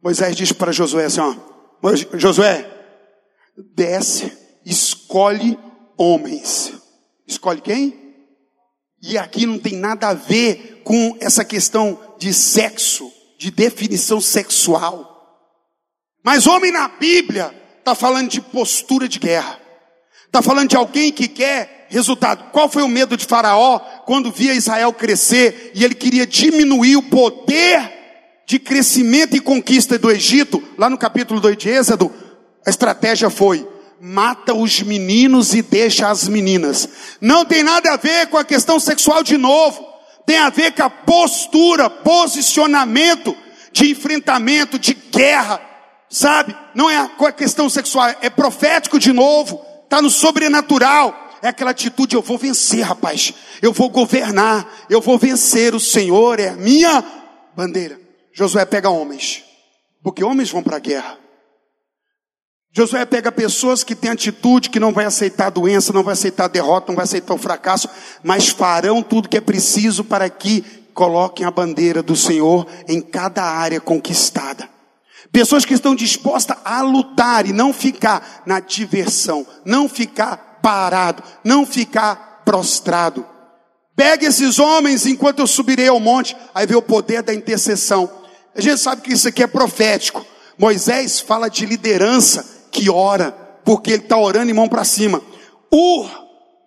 Moisés 0.03 0.35
diz 0.35 0.51
para 0.51 0.71
Josué 0.71 1.05
assim: 1.05 1.21
ó, 1.21 1.35
Josué, 2.17 2.67
desce, 3.75 4.33
escolhe 4.65 5.57
homens. 5.95 6.73
Escolhe 7.27 7.61
quem? 7.61 8.15
E 9.03 9.19
aqui 9.19 9.45
não 9.45 9.59
tem 9.59 9.75
nada 9.75 10.07
a 10.07 10.13
ver 10.15 10.81
com 10.83 11.15
essa 11.19 11.45
questão 11.45 11.99
de 12.17 12.33
sexo 12.33 13.14
de 13.37 13.51
definição 13.51 14.19
sexual. 14.21 15.15
Mas 16.23 16.47
homem 16.47 16.71
na 16.71 16.87
Bíblia 16.87 17.53
está 17.79 17.93
falando 17.93 18.29
de 18.29 18.41
postura 18.41 19.07
de 19.07 19.19
guerra. 19.19 19.59
Está 20.25 20.41
falando 20.41 20.69
de 20.69 20.75
alguém 20.75 21.11
que 21.11 21.27
quer 21.27 21.87
resultado. 21.89 22.51
Qual 22.51 22.67
foi 22.67 22.83
o 22.83 22.87
medo 22.87 23.15
de 23.15 23.25
Faraó 23.25 23.79
quando 24.05 24.31
via 24.31 24.53
Israel 24.53 24.91
crescer 24.91 25.71
e 25.75 25.83
ele 25.83 25.93
queria 25.93 26.25
diminuir 26.25 26.97
o 26.97 27.03
poder 27.03 27.93
de 28.47 28.59
crescimento 28.59 29.35
e 29.35 29.39
conquista 29.39 29.97
do 29.97 30.11
Egito? 30.11 30.61
Lá 30.77 30.89
no 30.89 30.97
capítulo 30.97 31.39
2 31.39 31.57
de 31.57 31.69
Êxodo, 31.69 32.11
a 32.65 32.69
estratégia 32.69 33.29
foi: 33.29 33.67
mata 34.01 34.53
os 34.53 34.81
meninos 34.81 35.53
e 35.53 35.61
deixa 35.61 36.09
as 36.09 36.27
meninas. 36.27 36.89
Não 37.21 37.45
tem 37.45 37.63
nada 37.63 37.93
a 37.93 37.97
ver 37.97 38.27
com 38.27 38.37
a 38.37 38.43
questão 38.43 38.79
sexual 38.79 39.23
de 39.23 39.37
novo 39.37 39.94
tem 40.25 40.37
a 40.37 40.49
ver 40.49 40.71
com 40.71 40.83
a 40.83 40.89
postura, 40.89 41.89
posicionamento 41.89 43.35
de 43.71 43.91
enfrentamento, 43.91 44.79
de 44.79 44.93
guerra, 44.93 45.61
sabe? 46.09 46.55
Não 46.73 46.89
é 46.89 46.97
a 46.97 47.31
questão 47.31 47.69
sexual, 47.69 48.15
é 48.21 48.29
profético 48.29 48.97
de 48.97 49.11
novo, 49.11 49.61
está 49.83 50.01
no 50.01 50.09
sobrenatural. 50.09 51.23
É 51.41 51.49
aquela 51.49 51.71
atitude, 51.71 52.15
eu 52.15 52.21
vou 52.21 52.37
vencer, 52.37 52.81
rapaz. 52.81 53.33
Eu 53.61 53.71
vou 53.71 53.89
governar, 53.89 54.67
eu 54.89 54.99
vou 54.99 55.17
vencer. 55.17 55.75
O 55.75 55.79
Senhor 55.79 56.39
é 56.39 56.49
a 56.49 56.55
minha 56.55 57.03
bandeira. 57.55 57.99
Josué 58.33 58.65
pega 58.65 58.89
homens, 58.89 59.43
porque 60.01 60.23
homens 60.23 60.49
vão 60.49 60.63
para 60.63 60.77
a 60.77 60.79
guerra. 60.79 61.19
Josué 62.77 63.05
pega 63.05 63.31
pessoas 63.31 63.85
que 63.85 63.95
têm 63.95 64.11
atitude, 64.11 64.69
que 64.69 64.81
não 64.81 64.91
vai 64.91 65.05
aceitar 65.05 65.47
a 65.47 65.49
doença, 65.49 65.93
não 65.93 66.03
vai 66.03 66.11
aceitar 66.11 66.43
a 66.43 66.49
derrota, 66.49 66.87
não 66.89 66.95
vai 66.97 67.05
aceitar 67.05 67.33
o 67.33 67.37
fracasso, 67.37 67.87
mas 68.21 68.49
farão 68.49 69.01
tudo 69.01 69.29
que 69.29 69.37
é 69.37 69.41
preciso 69.41 70.03
para 70.03 70.29
que 70.29 70.61
coloquem 70.93 71.45
a 71.45 71.51
bandeira 71.51 72.03
do 72.03 72.17
Senhor 72.17 72.67
em 72.85 72.99
cada 72.99 73.43
área 73.43 73.79
conquistada. 73.79 74.67
Pessoas 75.31 75.63
que 75.63 75.73
estão 75.73 75.95
dispostas 75.95 76.57
a 76.65 76.81
lutar 76.81 77.47
e 77.47 77.53
não 77.53 77.71
ficar 77.71 78.43
na 78.45 78.59
diversão, 78.59 79.47
não 79.63 79.87
ficar 79.87 80.59
parado, 80.61 81.23
não 81.45 81.65
ficar 81.65 82.41
prostrado. 82.43 83.25
Pegue 83.95 84.25
esses 84.25 84.59
homens 84.59 85.05
enquanto 85.05 85.39
eu 85.39 85.47
subirei 85.47 85.87
ao 85.87 85.99
monte, 86.01 86.35
aí 86.53 86.67
vê 86.67 86.75
o 86.75 86.81
poder 86.81 87.23
da 87.23 87.33
intercessão. 87.33 88.11
A 88.53 88.59
gente 88.59 88.81
sabe 88.81 89.01
que 89.01 89.13
isso 89.13 89.29
aqui 89.29 89.41
é 89.41 89.47
profético. 89.47 90.25
Moisés 90.57 91.21
fala 91.21 91.49
de 91.49 91.65
liderança 91.65 92.54
que 92.75 92.89
ora, 92.89 93.31
porque 93.63 93.91
ele 93.91 94.03
está 94.03 94.17
orando 94.17 94.51
em 94.51 94.53
mão 94.53 94.67
para 94.67 94.83
cima. 94.83 95.21
Ur 95.71 96.09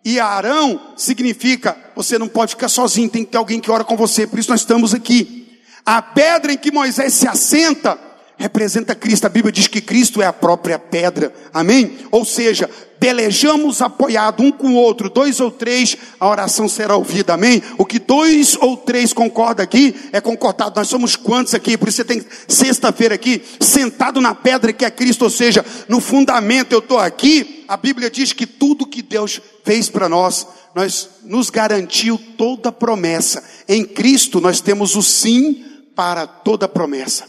e 0.04 0.18
Arão 0.18 0.80
significa 0.96 1.76
você 1.94 2.18
não 2.18 2.28
pode 2.28 2.52
ficar 2.52 2.68
sozinho, 2.68 3.10
tem 3.10 3.24
que 3.24 3.32
ter 3.32 3.38
alguém 3.38 3.60
que 3.60 3.70
ora 3.70 3.84
com 3.84 3.96
você, 3.96 4.26
por 4.26 4.38
isso 4.38 4.50
nós 4.50 4.60
estamos 4.60 4.94
aqui. 4.94 5.60
A 5.84 6.00
pedra 6.00 6.52
em 6.52 6.56
que 6.56 6.70
Moisés 6.70 7.12
se 7.12 7.28
assenta 7.28 7.98
representa 8.38 8.94
Cristo. 8.94 9.26
A 9.26 9.28
Bíblia 9.28 9.52
diz 9.52 9.66
que 9.66 9.80
Cristo 9.80 10.22
é 10.22 10.26
a 10.26 10.32
própria 10.32 10.78
pedra. 10.78 11.34
Amém? 11.52 11.98
Ou 12.10 12.24
seja, 12.24 12.70
pelejamos 12.98 13.80
apoiado 13.80 14.42
um 14.42 14.50
com 14.50 14.68
o 14.68 14.74
outro, 14.74 15.08
dois 15.08 15.40
ou 15.40 15.50
três, 15.50 15.96
a 16.18 16.28
oração 16.28 16.68
será 16.68 16.96
ouvida. 16.96 17.34
Amém? 17.34 17.62
O 17.76 17.84
que 17.84 17.98
dois 17.98 18.56
ou 18.60 18.76
três 18.76 19.12
concordam 19.12 19.64
aqui 19.64 19.94
é 20.12 20.20
concordado. 20.20 20.78
Nós 20.78 20.88
somos 20.88 21.16
quantos 21.16 21.54
aqui? 21.54 21.76
Por 21.76 21.88
isso 21.88 21.98
você 21.98 22.04
tem 22.04 22.24
sexta-feira 22.46 23.14
aqui, 23.14 23.42
sentado 23.60 24.20
na 24.20 24.34
pedra 24.34 24.72
que 24.72 24.84
é 24.84 24.90
Cristo, 24.90 25.22
ou 25.22 25.30
seja, 25.30 25.64
no 25.88 26.00
fundamento 26.00 26.72
eu 26.72 26.80
estou 26.80 26.98
aqui. 26.98 27.64
A 27.68 27.76
Bíblia 27.76 28.10
diz 28.10 28.32
que 28.32 28.46
tudo 28.46 28.86
que 28.86 29.02
Deus 29.02 29.40
fez 29.64 29.88
para 29.88 30.08
nós, 30.08 30.46
nós 30.74 31.08
nos 31.24 31.50
garantiu 31.50 32.18
toda 32.36 32.72
promessa. 32.72 33.44
Em 33.68 33.84
Cristo 33.84 34.40
nós 34.40 34.60
temos 34.60 34.96
o 34.96 35.02
sim 35.02 35.64
para 35.94 36.26
toda 36.26 36.68
promessa. 36.68 37.24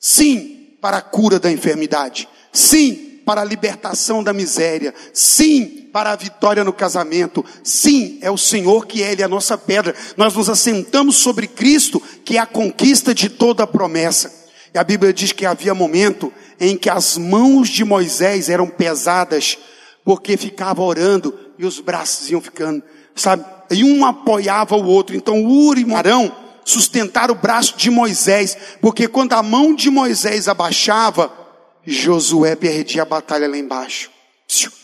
Sim 0.00 0.54
para 0.84 0.98
a 0.98 1.02
cura 1.02 1.38
da 1.38 1.50
enfermidade. 1.50 2.28
Sim, 2.52 3.13
para 3.24 3.40
a 3.40 3.44
libertação 3.44 4.22
da 4.22 4.32
miséria. 4.32 4.94
Sim, 5.12 5.88
para 5.92 6.12
a 6.12 6.16
vitória 6.16 6.64
no 6.64 6.72
casamento. 6.72 7.44
Sim, 7.62 8.18
é 8.20 8.30
o 8.30 8.38
Senhor 8.38 8.86
que 8.86 9.02
é 9.02 9.12
Ele, 9.12 9.22
a 9.22 9.28
nossa 9.28 9.56
pedra. 9.56 9.94
Nós 10.16 10.34
nos 10.34 10.48
assentamos 10.48 11.16
sobre 11.16 11.46
Cristo, 11.46 12.02
que 12.24 12.36
é 12.36 12.40
a 12.40 12.46
conquista 12.46 13.14
de 13.14 13.28
toda 13.28 13.62
a 13.62 13.66
promessa. 13.66 14.32
E 14.74 14.78
a 14.78 14.84
Bíblia 14.84 15.12
diz 15.12 15.32
que 15.32 15.46
havia 15.46 15.74
momento 15.74 16.32
em 16.60 16.76
que 16.76 16.90
as 16.90 17.16
mãos 17.16 17.68
de 17.68 17.84
Moisés 17.84 18.48
eram 18.48 18.66
pesadas, 18.66 19.56
porque 20.04 20.36
ficava 20.36 20.82
orando 20.82 21.38
e 21.58 21.64
os 21.64 21.78
braços 21.80 22.30
iam 22.30 22.40
ficando, 22.40 22.82
sabe? 23.14 23.44
E 23.70 23.84
um 23.84 24.04
apoiava 24.04 24.76
o 24.76 24.84
outro. 24.84 25.14
Então, 25.14 25.44
Uri 25.44 25.82
e 25.82 25.86
Marão 25.86 26.34
sustentar 26.64 27.30
o 27.30 27.34
braço 27.34 27.76
de 27.76 27.90
Moisés, 27.90 28.56
porque 28.80 29.06
quando 29.06 29.34
a 29.34 29.42
mão 29.42 29.74
de 29.74 29.90
Moisés 29.90 30.48
abaixava, 30.48 31.43
Josué 31.86 32.56
perdia 32.56 33.02
a 33.02 33.06
batalha 33.06 33.48
lá 33.48 33.56
embaixo. 33.56 34.10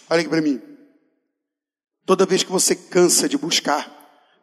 Olha 0.08 0.20
aqui 0.20 0.28
para 0.28 0.42
mim. 0.42 0.60
Toda 2.04 2.26
vez 2.26 2.42
que 2.42 2.50
você 2.50 2.74
cansa 2.74 3.28
de 3.28 3.38
buscar, 3.38 3.88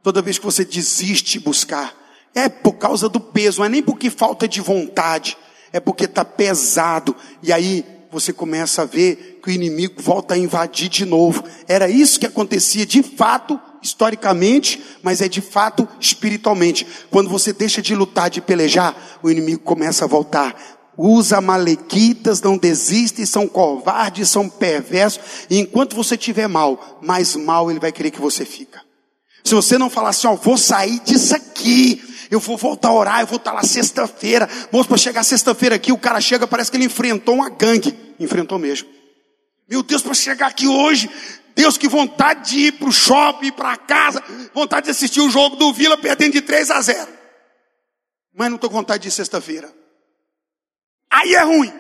toda 0.02 0.22
vez 0.22 0.38
que 0.38 0.46
você 0.46 0.63
desiste 0.63 1.34
de 1.34 1.39
buscar, 1.41 1.96
é 2.34 2.48
por 2.48 2.74
causa 2.74 3.10
do 3.10 3.20
peso, 3.20 3.60
não 3.60 3.65
é 3.65 3.70
nem 3.70 3.84
porque 3.84 4.10
falta 4.10 4.48
de 4.48 4.62
vontade, 4.62 5.38
é 5.74 5.80
porque 5.80 6.06
está 6.06 6.24
pesado. 6.24 7.15
E 7.43 7.52
aí 7.52 7.84
você 8.12 8.32
começa 8.32 8.84
a 8.84 8.86
ver 8.86 9.39
que 9.43 9.50
o 9.50 9.54
inimigo 9.54 10.02
volta 10.02 10.34
a 10.34 10.38
invadir 10.38 10.89
de 10.89 11.06
novo. 11.06 11.43
Era 11.67 11.89
isso 11.89 12.20
que 12.20 12.26
acontecia 12.26 12.86
de 12.86 13.04
fato 13.04 13.60
historicamente, 13.82 14.82
mas 15.04 15.22
é 15.22 15.28
de 15.28 15.41
fato 15.41 15.88
espiritualmente. 16.00 16.88
Quando 17.10 17.30
você 17.30 17.52
deixa 17.52 17.82
de 17.82 17.96
lutar, 17.96 18.30
de 18.30 18.41
pelejar, 18.41 18.96
o 19.22 19.30
inimigo 19.30 19.62
começa 19.62 20.06
a 20.06 20.08
voltar. 20.08 20.77
Os 20.97 21.31
amalequitas 21.31 22.41
não 22.41 22.57
desistem, 22.57 23.25
são 23.25 23.47
covardes, 23.47 24.29
são 24.29 24.49
perversos, 24.49 25.21
e 25.49 25.60
enquanto 25.60 25.95
você 25.95 26.17
tiver 26.17 26.47
mal, 26.47 26.99
mais 27.01 27.36
mal 27.36 27.69
ele 27.69 27.79
vai 27.79 27.91
querer 27.91 28.10
que 28.10 28.19
você 28.19 28.43
fica. 28.43 28.81
Se 29.43 29.53
você 29.53 29.77
não 29.77 29.89
falar 29.89 30.10
assim, 30.10 30.27
ó, 30.27 30.36
vou 30.36 30.57
sair 30.57 30.99
disso 31.01 31.36
aqui, 31.36 32.01
eu 32.31 32.39
vou 32.39 32.57
voltar 32.57 32.89
a 32.89 32.93
orar, 32.93 33.21
eu 33.21 33.27
vou 33.27 33.38
estar 33.38 33.53
lá 33.53 33.63
sexta-feira, 33.63 34.49
moço, 34.71 34.89
para 34.89 34.97
chegar 34.97 35.23
sexta-feira 35.23 35.75
aqui, 35.75 35.91
o 35.91 35.97
cara 35.97 36.19
chega, 36.19 36.47
parece 36.47 36.71
que 36.71 36.77
ele 36.77 36.86
enfrentou 36.86 37.36
uma 37.36 37.49
gangue. 37.49 37.95
Enfrentou 38.19 38.57
mesmo. 38.57 38.89
Meu 39.69 39.83
Deus, 39.83 40.01
para 40.01 40.13
chegar 40.13 40.47
aqui 40.47 40.67
hoje, 40.67 41.10
Deus, 41.55 41.77
que 41.77 41.88
vontade 41.88 42.51
de 42.51 42.60
ir 42.67 42.71
para 42.73 42.89
o 42.89 42.91
shopping, 42.91 43.51
para 43.51 43.77
casa, 43.77 44.23
vontade 44.53 44.86
de 44.86 44.91
assistir 44.91 45.21
o 45.21 45.29
jogo 45.29 45.55
do 45.55 45.71
Vila 45.73 45.97
perdendo 45.97 46.33
de 46.33 46.41
3 46.41 46.71
a 46.71 46.81
0. 46.81 47.07
Mas 48.36 48.49
não 48.49 48.55
estou 48.55 48.69
com 48.69 48.77
vontade 48.77 49.03
de 49.03 49.10
ir 49.10 49.12
sexta-feira. 49.12 49.71
Aí 51.12 51.34
é 51.34 51.43
ruim. 51.43 51.72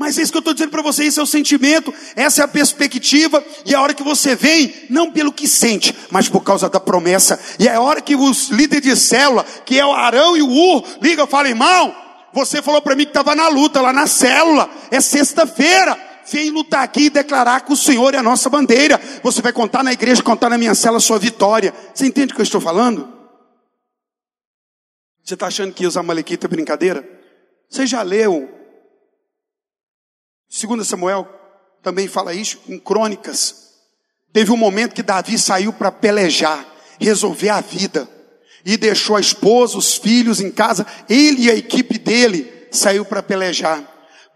Mas 0.00 0.16
é 0.16 0.22
isso 0.22 0.32
que 0.32 0.38
eu 0.38 0.40
estou 0.40 0.54
dizendo 0.54 0.70
para 0.70 0.80
você, 0.80 1.04
esse 1.04 1.20
é 1.20 1.22
o 1.22 1.26
sentimento, 1.26 1.92
essa 2.16 2.40
é 2.40 2.44
a 2.46 2.48
perspectiva, 2.48 3.44
e 3.66 3.74
a 3.74 3.82
hora 3.82 3.92
que 3.92 4.02
você 4.02 4.34
vem, 4.34 4.72
não 4.88 5.12
pelo 5.12 5.30
que 5.30 5.46
sente, 5.46 5.94
mas 6.10 6.26
por 6.26 6.40
causa 6.40 6.70
da 6.70 6.80
promessa. 6.80 7.38
E 7.58 7.68
é 7.68 7.74
a 7.74 7.80
hora 7.82 8.00
que 8.00 8.16
os 8.16 8.48
líderes 8.48 8.82
de 8.82 8.96
célula, 8.96 9.44
que 9.66 9.78
é 9.78 9.84
o 9.84 9.92
Arão 9.92 10.38
e 10.38 10.42
o 10.42 10.48
Ur, 10.48 10.84
ligam 11.02 11.26
e 11.26 11.28
falam, 11.28 11.50
irmão, 11.50 11.94
você 12.32 12.62
falou 12.62 12.80
para 12.80 12.96
mim 12.96 13.04
que 13.04 13.10
estava 13.10 13.34
na 13.34 13.48
luta, 13.48 13.82
lá 13.82 13.92
na 13.92 14.06
célula, 14.06 14.70
é 14.90 15.02
sexta-feira 15.02 16.08
vem 16.32 16.48
lutar 16.50 16.84
aqui 16.84 17.06
e 17.06 17.10
declarar 17.10 17.60
que 17.60 17.72
o 17.72 17.76
Senhor 17.76 18.14
é 18.14 18.18
a 18.18 18.22
nossa 18.22 18.48
bandeira. 18.48 19.00
Você 19.22 19.42
vai 19.42 19.52
contar 19.52 19.82
na 19.82 19.92
igreja, 19.92 20.22
contar 20.22 20.48
na 20.48 20.56
minha 20.56 20.74
cela 20.74 20.98
a 20.98 21.00
sua 21.00 21.18
vitória. 21.18 21.74
Você 21.92 22.06
entende 22.06 22.32
o 22.32 22.36
que 22.36 22.40
eu 22.40 22.44
estou 22.44 22.60
falando? 22.60 23.12
Você 25.24 25.34
está 25.34 25.48
achando 25.48 25.72
que 25.72 25.86
os 25.86 25.96
amalequitas 25.96 26.48
é 26.48 26.54
brincadeira? 26.54 27.19
Você 27.70 27.86
já 27.86 28.02
leu? 28.02 28.48
Segundo 30.48 30.84
Samuel 30.84 31.28
também 31.80 32.08
fala 32.08 32.34
isso 32.34 32.60
em 32.68 32.78
Crônicas. 32.78 33.70
Teve 34.32 34.50
um 34.50 34.56
momento 34.56 34.94
que 34.94 35.02
Davi 35.02 35.38
saiu 35.38 35.72
para 35.72 35.92
pelejar, 35.92 36.66
resolver 37.00 37.48
a 37.48 37.60
vida. 37.60 38.08
E 38.64 38.76
deixou 38.76 39.16
a 39.16 39.20
esposa, 39.20 39.78
os 39.78 39.96
filhos 39.96 40.40
em 40.40 40.50
casa. 40.50 40.86
Ele 41.08 41.44
e 41.44 41.50
a 41.50 41.54
equipe 41.54 41.98
dele 41.98 42.68
saiu 42.70 43.04
para 43.04 43.22
pelejar. 43.22 43.82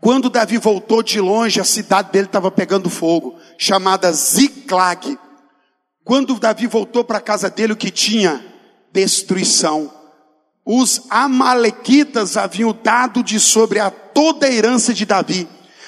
Quando 0.01 0.31
Davi 0.31 0.57
voltou 0.57 1.03
de 1.03 1.21
longe, 1.21 1.61
a 1.61 1.65
cidade 1.65 2.11
dele 2.11 2.27
estava 2.27 2.51
pegando 2.51 2.89
fogo, 2.89 3.39
chamada 3.59 4.13
Ziklag. 4.13 5.19
Quando 6.05 6.39
Davi 6.39 6.67
voltou 6.67 7.05
para 7.05 7.19
a 7.19 7.23
casa 7.23 7.51
dele, 7.51 7.73
o 7.73 7.77
que 7.77 7.91
tinha? 7.91 8.45
Destruição. 8.93 9.93
Os 10.65 11.03
amalequitas 11.11 12.37
haviam 12.37 12.77
dado 12.83 13.23
de 13.23 13.39
sobre 13.39 13.79
a 13.79 13.91
toda 13.91 14.47
a 14.47 14.53
herança 14.53 14.95
de 14.95 15.05
Davi. 15.05 15.47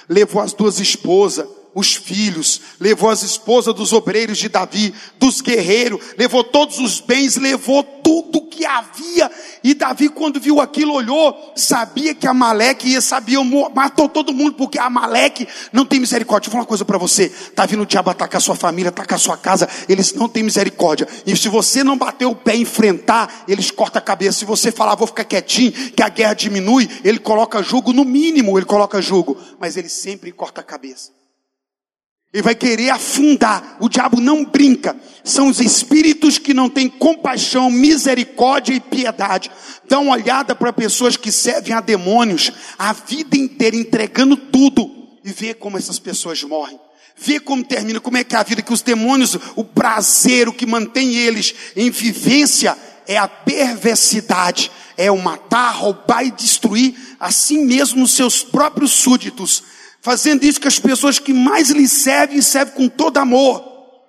Levou 0.09 0.43
as 0.43 0.53
duas 0.53 0.79
esposas, 0.79 1.47
os 1.77 1.95
filhos, 1.95 2.63
levou 2.81 3.11
as 3.11 3.23
esposas 3.23 3.75
dos 3.75 3.93
obreiros 3.93 4.39
de 4.39 4.49
Davi, 4.49 4.95
dos 5.19 5.43
guerreiros, 5.43 6.01
levou 6.17 6.43
todos 6.43 6.79
os 6.79 7.01
bens, 7.01 7.37
levou 7.37 7.83
tudo 7.83 8.47
que 8.49 8.65
havia. 8.65 9.31
E 9.63 9.75
Davi, 9.75 10.09
quando 10.09 10.41
viu 10.41 10.59
aquilo, 10.59 10.95
olhou, 10.95 11.53
sabia 11.55 12.15
que 12.15 12.27
Amaleque 12.27 12.89
ia, 12.89 13.03
sabia, 13.03 13.39
matou 13.75 14.09
todo 14.09 14.33
mundo, 14.33 14.55
porque 14.55 14.79
Amaleque 14.79 15.47
não 15.71 15.85
tem 15.85 16.01
misericórdia. 16.01 16.49
Vou 16.49 16.53
falar 16.53 16.63
uma 16.63 16.69
coisa 16.69 16.85
para 16.87 16.97
você: 16.97 17.25
está 17.25 17.67
vindo 17.67 17.83
o 17.83 17.87
diabo 17.87 18.09
atacar 18.09 18.41
sua 18.41 18.57
família, 18.57 18.89
atacar 18.89 19.17
a 19.17 19.21
sua 19.21 19.37
casa, 19.37 19.69
eles 19.87 20.15
não 20.15 20.31
têm 20.31 20.43
misericórdia. 20.43 21.07
E 21.27 21.37
se 21.37 21.51
você 21.51 21.85
não 21.85 21.99
bater 21.99 22.25
o 22.25 22.35
pé 22.35 22.57
e 22.57 22.63
enfrentar, 22.63 23.45
eles 23.47 23.71
cortam 23.71 23.99
a 23.99 24.03
cabeça. 24.03 24.39
Se 24.39 24.47
você 24.47 24.73
falar, 24.73 24.95
vou 24.95 25.07
ficar 25.07 25.25
quietinho, 25.25 25.73
que 25.73 26.03
a 26.03 26.09
guerra 26.09 26.33
diminui, 26.33 26.89
ele 27.05 27.19
coloca 27.19 27.63
jugo, 27.63 27.93
no 27.93 28.05
mínimo 28.05 28.59
ele 28.59 28.65
coloca 28.65 29.03
jugo, 29.03 29.37
mas 29.61 29.77
ele 29.77 29.91
sempre 29.91 30.33
corta 30.33 30.63
a 30.63 30.65
cabeça. 30.65 31.26
Ele 32.37 32.43
vai 32.43 32.55
querer 32.55 32.91
afundar. 32.91 33.79
O 33.81 33.89
diabo 33.89 34.21
não 34.21 34.45
brinca. 34.45 34.95
São 35.25 35.49
os 35.49 35.59
espíritos 35.59 36.37
que 36.37 36.53
não 36.53 36.69
têm 36.69 36.87
compaixão, 36.87 37.71
misericórdia 37.71 38.75
e 38.75 38.81
piedade. 38.81 39.51
Dá 39.89 39.99
uma 39.99 40.13
olhada 40.13 40.55
para 40.55 40.71
pessoas 40.71 41.17
que 41.17 41.33
servem 41.33 41.73
a 41.73 41.81
demônios 41.81 42.53
a 42.79 42.93
vida 42.93 43.39
inteira 43.39 43.75
entregando 43.75 44.37
tudo 44.37 45.09
e 45.25 45.33
vê 45.33 45.55
como 45.55 45.79
essas 45.79 45.99
pessoas 45.99 46.43
morrem. 46.43 46.79
Vê 47.17 47.41
como 47.41 47.65
termina, 47.65 48.01
como 48.01 48.19
é 48.19 48.23
que 48.23 48.37
é 48.37 48.39
a 48.39 48.43
vida 48.43 48.61
que 48.61 48.75
os 48.75 48.83
demônios, 48.83 49.39
o 49.57 49.65
prazer, 49.65 50.47
o 50.47 50.53
que 50.53 50.67
mantém 50.67 51.15
eles 51.15 51.55
em 51.75 51.89
vivência 51.89 52.77
é 53.09 53.17
a 53.17 53.27
perversidade, 53.27 54.71
é 54.95 55.11
o 55.11 55.17
matar, 55.17 55.71
roubar 55.71 56.23
e 56.23 56.31
destruir 56.33 57.17
assim 57.19 57.65
mesmo 57.65 58.05
os 58.05 58.13
seus 58.13 58.43
próprios 58.43 58.91
súditos, 58.91 59.63
fazendo 60.07 60.45
isso 60.45 60.61
que 60.61 60.69
as 60.69 60.79
pessoas 60.79 61.19
que 61.19 61.33
mais 61.33 61.71
lhe 61.71 61.89
servem, 61.89 62.41
servem 62.41 62.75
com 62.77 62.89
todo 62.89 63.19
amor. 63.19 63.61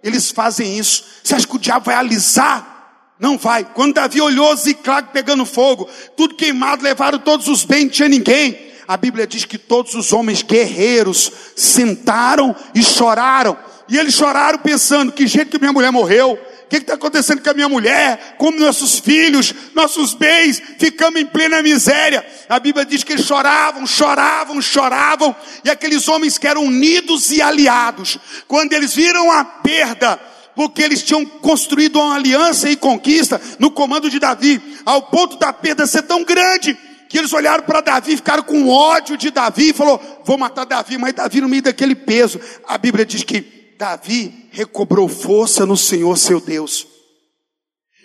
Eles 0.03 0.29
fazem 0.29 0.77
isso. 0.77 1.03
Você 1.23 1.33
acha 1.33 1.47
que 1.47 1.55
o 1.55 1.59
diabo 1.59 1.87
vai 1.87 1.95
alisar? 1.95 3.15
Não 3.19 3.35
vai. 3.35 3.65
Quando 3.73 3.95
Davi 3.95 4.21
olhou 4.21 4.55
Ziclag 4.55 5.07
pegando 5.11 5.43
fogo, 5.43 5.89
tudo 6.15 6.35
queimado, 6.35 6.83
levaram 6.83 7.17
todos 7.17 7.47
os 7.47 7.65
bens, 7.65 7.85
não 7.85 7.89
tinha 7.89 8.07
ninguém. 8.07 8.55
A 8.87 8.95
Bíblia 8.95 9.25
diz 9.25 9.43
que 9.43 9.57
todos 9.57 9.95
os 9.95 10.13
homens 10.13 10.43
guerreiros 10.43 11.31
sentaram 11.55 12.55
e 12.75 12.83
choraram. 12.83 13.57
E 13.89 13.97
eles 13.97 14.13
choraram 14.13 14.59
pensando: 14.59 15.11
que 15.11 15.25
jeito 15.25 15.49
que 15.49 15.57
minha 15.57 15.73
mulher 15.73 15.91
morreu, 15.91 16.37
o 16.67 16.69
que 16.69 16.75
está 16.75 16.95
acontecendo 16.95 17.41
com 17.41 17.49
a 17.49 17.53
minha 17.53 17.69
mulher? 17.69 18.35
Como 18.37 18.59
nossos 18.59 18.99
filhos, 18.99 19.55
nossos 19.73 20.13
bens, 20.13 20.61
ficamos 20.77 21.21
em 21.21 21.25
plena 21.25 21.63
miséria. 21.63 22.25
A 22.49 22.59
Bíblia 22.59 22.83
diz 22.83 23.05
que 23.05 23.13
eles 23.13 23.25
choravam, 23.25 23.87
choravam, 23.87 24.61
choravam, 24.61 25.33
e 25.63 25.69
aqueles 25.69 26.09
homens 26.09 26.37
que 26.37 26.45
eram 26.45 26.65
unidos 26.65 27.31
e 27.31 27.41
aliados, 27.41 28.19
quando 28.49 28.73
eles 28.73 28.93
viram 28.93 29.31
a 29.31 29.45
perda, 29.45 30.19
porque 30.53 30.83
eles 30.83 31.01
tinham 31.01 31.25
construído 31.25 32.01
uma 32.01 32.15
aliança 32.15 32.69
e 32.69 32.75
conquista 32.75 33.39
no 33.59 33.71
comando 33.71 34.09
de 34.09 34.19
Davi, 34.19 34.61
ao 34.85 35.03
ponto 35.03 35.37
da 35.37 35.53
perda 35.53 35.87
ser 35.87 36.01
tão 36.01 36.25
grande, 36.25 36.77
que 37.07 37.17
eles 37.17 37.31
olharam 37.31 37.63
para 37.63 37.79
Davi, 37.79 38.17
ficaram 38.17 38.43
com 38.43 38.67
ódio 38.67 39.15
de 39.15 39.31
Davi, 39.31 39.69
e 39.69 39.73
falou: 39.73 40.21
vou 40.25 40.37
matar 40.37 40.65
Davi, 40.65 40.97
mas 40.97 41.13
Davi 41.13 41.39
no 41.39 41.47
meio 41.47 41.61
daquele 41.61 41.95
peso. 41.95 42.41
A 42.67 42.77
Bíblia 42.77 43.05
diz 43.05 43.23
que 43.23 43.56
Davi 43.77 44.49
recobrou 44.51 45.07
força 45.07 45.65
no 45.65 45.77
Senhor 45.77 46.17
seu 46.17 46.41
Deus. 46.41 46.87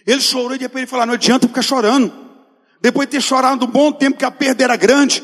Ele 0.06 0.20
chorou 0.20 0.54
e 0.54 0.58
depois 0.58 0.82
ele 0.82 0.90
falou: 0.90 1.06
não 1.06 1.14
adianta 1.14 1.48
ficar 1.48 1.62
chorando. 1.62 2.12
Depois 2.80 3.06
de 3.06 3.12
ter 3.12 3.20
chorado 3.20 3.64
um 3.64 3.68
bom 3.68 3.92
tempo 3.92 4.18
que 4.18 4.24
a 4.24 4.30
perda 4.30 4.64
era 4.64 4.76
grande, 4.76 5.22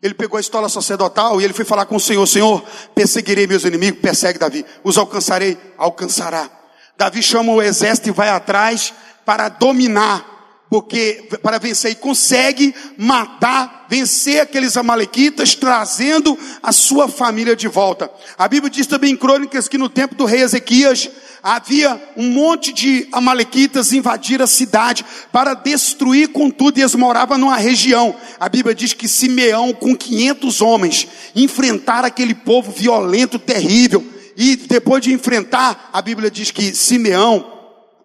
ele 0.00 0.14
pegou 0.14 0.36
a 0.36 0.40
estola 0.40 0.68
sacerdotal 0.68 1.40
e 1.40 1.44
ele 1.44 1.52
foi 1.52 1.64
falar 1.64 1.86
com 1.86 1.96
o 1.96 2.00
Senhor: 2.00 2.26
Senhor, 2.26 2.64
perseguirei 2.94 3.46
meus 3.46 3.64
inimigos, 3.64 4.00
persegue 4.00 4.38
Davi, 4.38 4.64
os 4.82 4.96
alcançarei, 4.96 5.58
alcançará. 5.76 6.50
Davi 6.96 7.22
chama 7.22 7.52
o 7.52 7.60
exército 7.60 8.08
e 8.08 8.12
vai 8.12 8.28
atrás 8.28 8.94
para 9.24 9.48
dominar 9.48 10.33
porque 10.74 11.28
para 11.40 11.56
vencer 11.56 11.92
e 11.92 11.94
consegue 11.94 12.74
matar, 12.98 13.86
vencer 13.88 14.40
aqueles 14.40 14.76
amalequitas, 14.76 15.54
trazendo 15.54 16.36
a 16.60 16.72
sua 16.72 17.06
família 17.06 17.54
de 17.54 17.68
volta. 17.68 18.10
A 18.36 18.48
Bíblia 18.48 18.68
diz 18.68 18.84
também 18.84 19.12
em 19.12 19.16
crônicas 19.16 19.68
que 19.68 19.78
no 19.78 19.88
tempo 19.88 20.16
do 20.16 20.24
rei 20.24 20.40
Ezequias 20.40 21.08
havia 21.40 22.02
um 22.16 22.28
monte 22.28 22.72
de 22.72 23.06
amalequitas 23.12 23.92
invadir 23.92 24.42
a 24.42 24.48
cidade 24.48 25.06
para 25.30 25.54
destruir 25.54 26.30
com 26.30 26.50
tudo 26.50 26.78
e 26.78 26.80
eles 26.80 26.96
moravam 26.96 27.38
numa 27.38 27.56
região. 27.56 28.16
A 28.40 28.48
Bíblia 28.48 28.74
diz 28.74 28.92
que 28.92 29.06
Simeão 29.06 29.72
com 29.72 29.94
500 29.94 30.60
homens 30.60 31.06
enfrentaram 31.36 32.08
aquele 32.08 32.34
povo 32.34 32.72
violento, 32.72 33.38
terrível. 33.38 34.04
E 34.36 34.56
depois 34.56 35.04
de 35.04 35.12
enfrentar, 35.12 35.90
a 35.92 36.02
Bíblia 36.02 36.32
diz 36.32 36.50
que 36.50 36.74
Simeão 36.74 37.53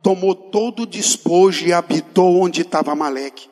tomou 0.02 0.34
todo 0.34 0.84
o 0.84 0.88
despojo 0.88 1.66
e 1.66 1.74
habitou 1.74 2.42
onde 2.42 2.62
estava 2.62 2.92
Amaleque. 2.92 3.50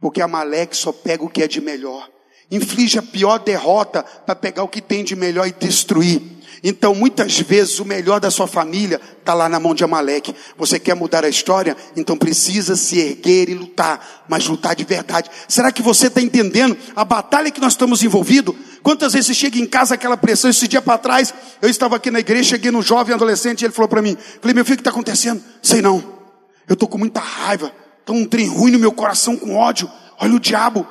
Porque 0.00 0.20
Amaleque 0.20 0.76
só 0.76 0.92
pega 0.92 1.24
o 1.24 1.28
que 1.28 1.42
é 1.42 1.48
de 1.48 1.60
melhor. 1.60 2.08
Inflige 2.50 2.98
a 2.98 3.02
pior 3.02 3.38
derrota 3.38 4.02
para 4.02 4.34
pegar 4.34 4.62
o 4.62 4.68
que 4.68 4.80
tem 4.80 5.04
de 5.04 5.16
melhor 5.16 5.46
e 5.46 5.52
destruir. 5.52 6.20
Então, 6.64 6.94
muitas 6.94 7.40
vezes, 7.40 7.80
o 7.80 7.84
melhor 7.84 8.20
da 8.20 8.30
sua 8.30 8.46
família 8.46 9.00
está 9.18 9.34
lá 9.34 9.48
na 9.48 9.58
mão 9.58 9.74
de 9.74 9.82
Amaleque. 9.82 10.34
Você 10.56 10.78
quer 10.78 10.94
mudar 10.94 11.24
a 11.24 11.28
história? 11.28 11.76
Então 11.96 12.16
precisa 12.16 12.76
se 12.76 12.98
erguer 13.00 13.48
e 13.48 13.54
lutar, 13.54 14.24
mas 14.28 14.46
lutar 14.46 14.76
de 14.76 14.84
verdade. 14.84 15.28
Será 15.48 15.72
que 15.72 15.82
você 15.82 16.06
está 16.06 16.20
entendendo 16.20 16.76
a 16.94 17.04
batalha 17.04 17.50
que 17.50 17.60
nós 17.60 17.72
estamos 17.72 18.02
envolvidos? 18.02 18.54
Quantas 18.82 19.12
vezes 19.12 19.36
chega 19.36 19.58
em 19.58 19.66
casa 19.66 19.94
aquela 19.94 20.16
pressão? 20.16 20.50
Esse 20.50 20.66
dia 20.66 20.82
para 20.82 20.98
trás, 20.98 21.32
eu 21.60 21.68
estava 21.68 21.96
aqui 21.96 22.10
na 22.10 22.20
igreja, 22.20 22.50
cheguei 22.50 22.70
no 22.70 22.82
jovem 22.82 23.14
adolescente 23.14 23.62
e 23.62 23.64
ele 23.66 23.72
falou 23.72 23.88
para 23.88 24.02
mim: 24.02 24.16
Falei, 24.40 24.54
meu 24.54 24.64
filho, 24.64 24.74
o 24.74 24.78
que 24.78 24.80
está 24.80 24.90
acontecendo? 24.90 25.42
Sei 25.62 25.80
não. 25.80 26.20
Eu 26.68 26.74
estou 26.74 26.88
com 26.88 26.98
muita 26.98 27.20
raiva. 27.20 27.72
Está 28.00 28.12
um 28.12 28.24
trem 28.24 28.48
ruim 28.48 28.72
no 28.72 28.78
meu 28.78 28.92
coração 28.92 29.36
com 29.36 29.54
ódio. 29.54 29.90
Olha 30.18 30.34
o 30.34 30.40
diabo 30.40 30.86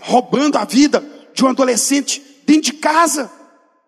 roubando 0.00 0.56
a 0.58 0.64
vida 0.64 1.02
de 1.32 1.44
um 1.44 1.48
adolescente 1.48 2.22
dentro 2.46 2.62
de 2.62 2.72
casa 2.74 3.30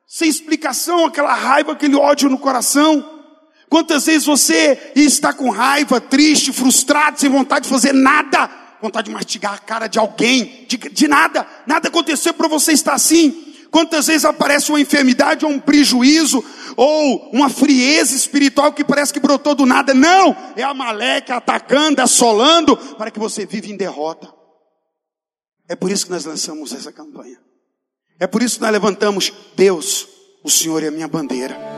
sem 0.06 0.28
explicação, 0.28 1.04
aquela 1.04 1.34
raiva, 1.34 1.72
aquele 1.72 1.94
ódio 1.94 2.30
no 2.30 2.38
coração. 2.38 3.18
Quantas 3.68 4.06
vezes 4.06 4.24
você 4.24 4.92
está 4.96 5.34
com 5.34 5.50
raiva, 5.50 6.00
triste, 6.00 6.50
frustrado, 6.50 7.20
sem 7.20 7.28
vontade 7.28 7.64
de 7.64 7.68
fazer 7.68 7.92
nada, 7.92 8.50
vontade 8.80 9.08
de 9.08 9.14
mastigar 9.14 9.54
a 9.54 9.58
cara 9.58 9.86
de 9.86 9.98
alguém, 9.98 10.66
de, 10.68 10.76
de 10.76 11.08
nada, 11.08 11.46
nada 11.66 11.88
aconteceu 11.88 12.32
para 12.34 12.48
você 12.48 12.72
estar 12.72 12.94
assim. 12.94 13.44
Quantas 13.70 14.06
vezes 14.06 14.24
aparece 14.24 14.70
uma 14.70 14.80
enfermidade 14.80 15.44
ou 15.44 15.50
um 15.50 15.58
prejuízo 15.58 16.42
ou 16.76 17.30
uma 17.32 17.50
frieza 17.50 18.16
espiritual 18.16 18.72
que 18.72 18.82
parece 18.82 19.12
que 19.12 19.20
brotou 19.20 19.54
do 19.54 19.66
nada? 19.66 19.92
Não, 19.92 20.36
é 20.56 20.62
a 20.62 20.72
maleca 20.72 21.36
atacando, 21.36 22.00
assolando 22.00 22.76
para 22.76 23.10
que 23.10 23.18
você 23.18 23.44
viva 23.44 23.66
em 23.66 23.76
derrota. 23.76 24.32
É 25.68 25.76
por 25.76 25.90
isso 25.90 26.06
que 26.06 26.12
nós 26.12 26.24
lançamos 26.24 26.72
essa 26.72 26.90
campanha. 26.90 27.38
É 28.18 28.26
por 28.26 28.42
isso 28.42 28.56
que 28.56 28.62
nós 28.62 28.72
levantamos, 28.72 29.32
Deus, 29.54 30.08
o 30.42 30.50
Senhor 30.50 30.82
é 30.82 30.88
a 30.88 30.90
minha 30.90 31.06
bandeira. 31.06 31.77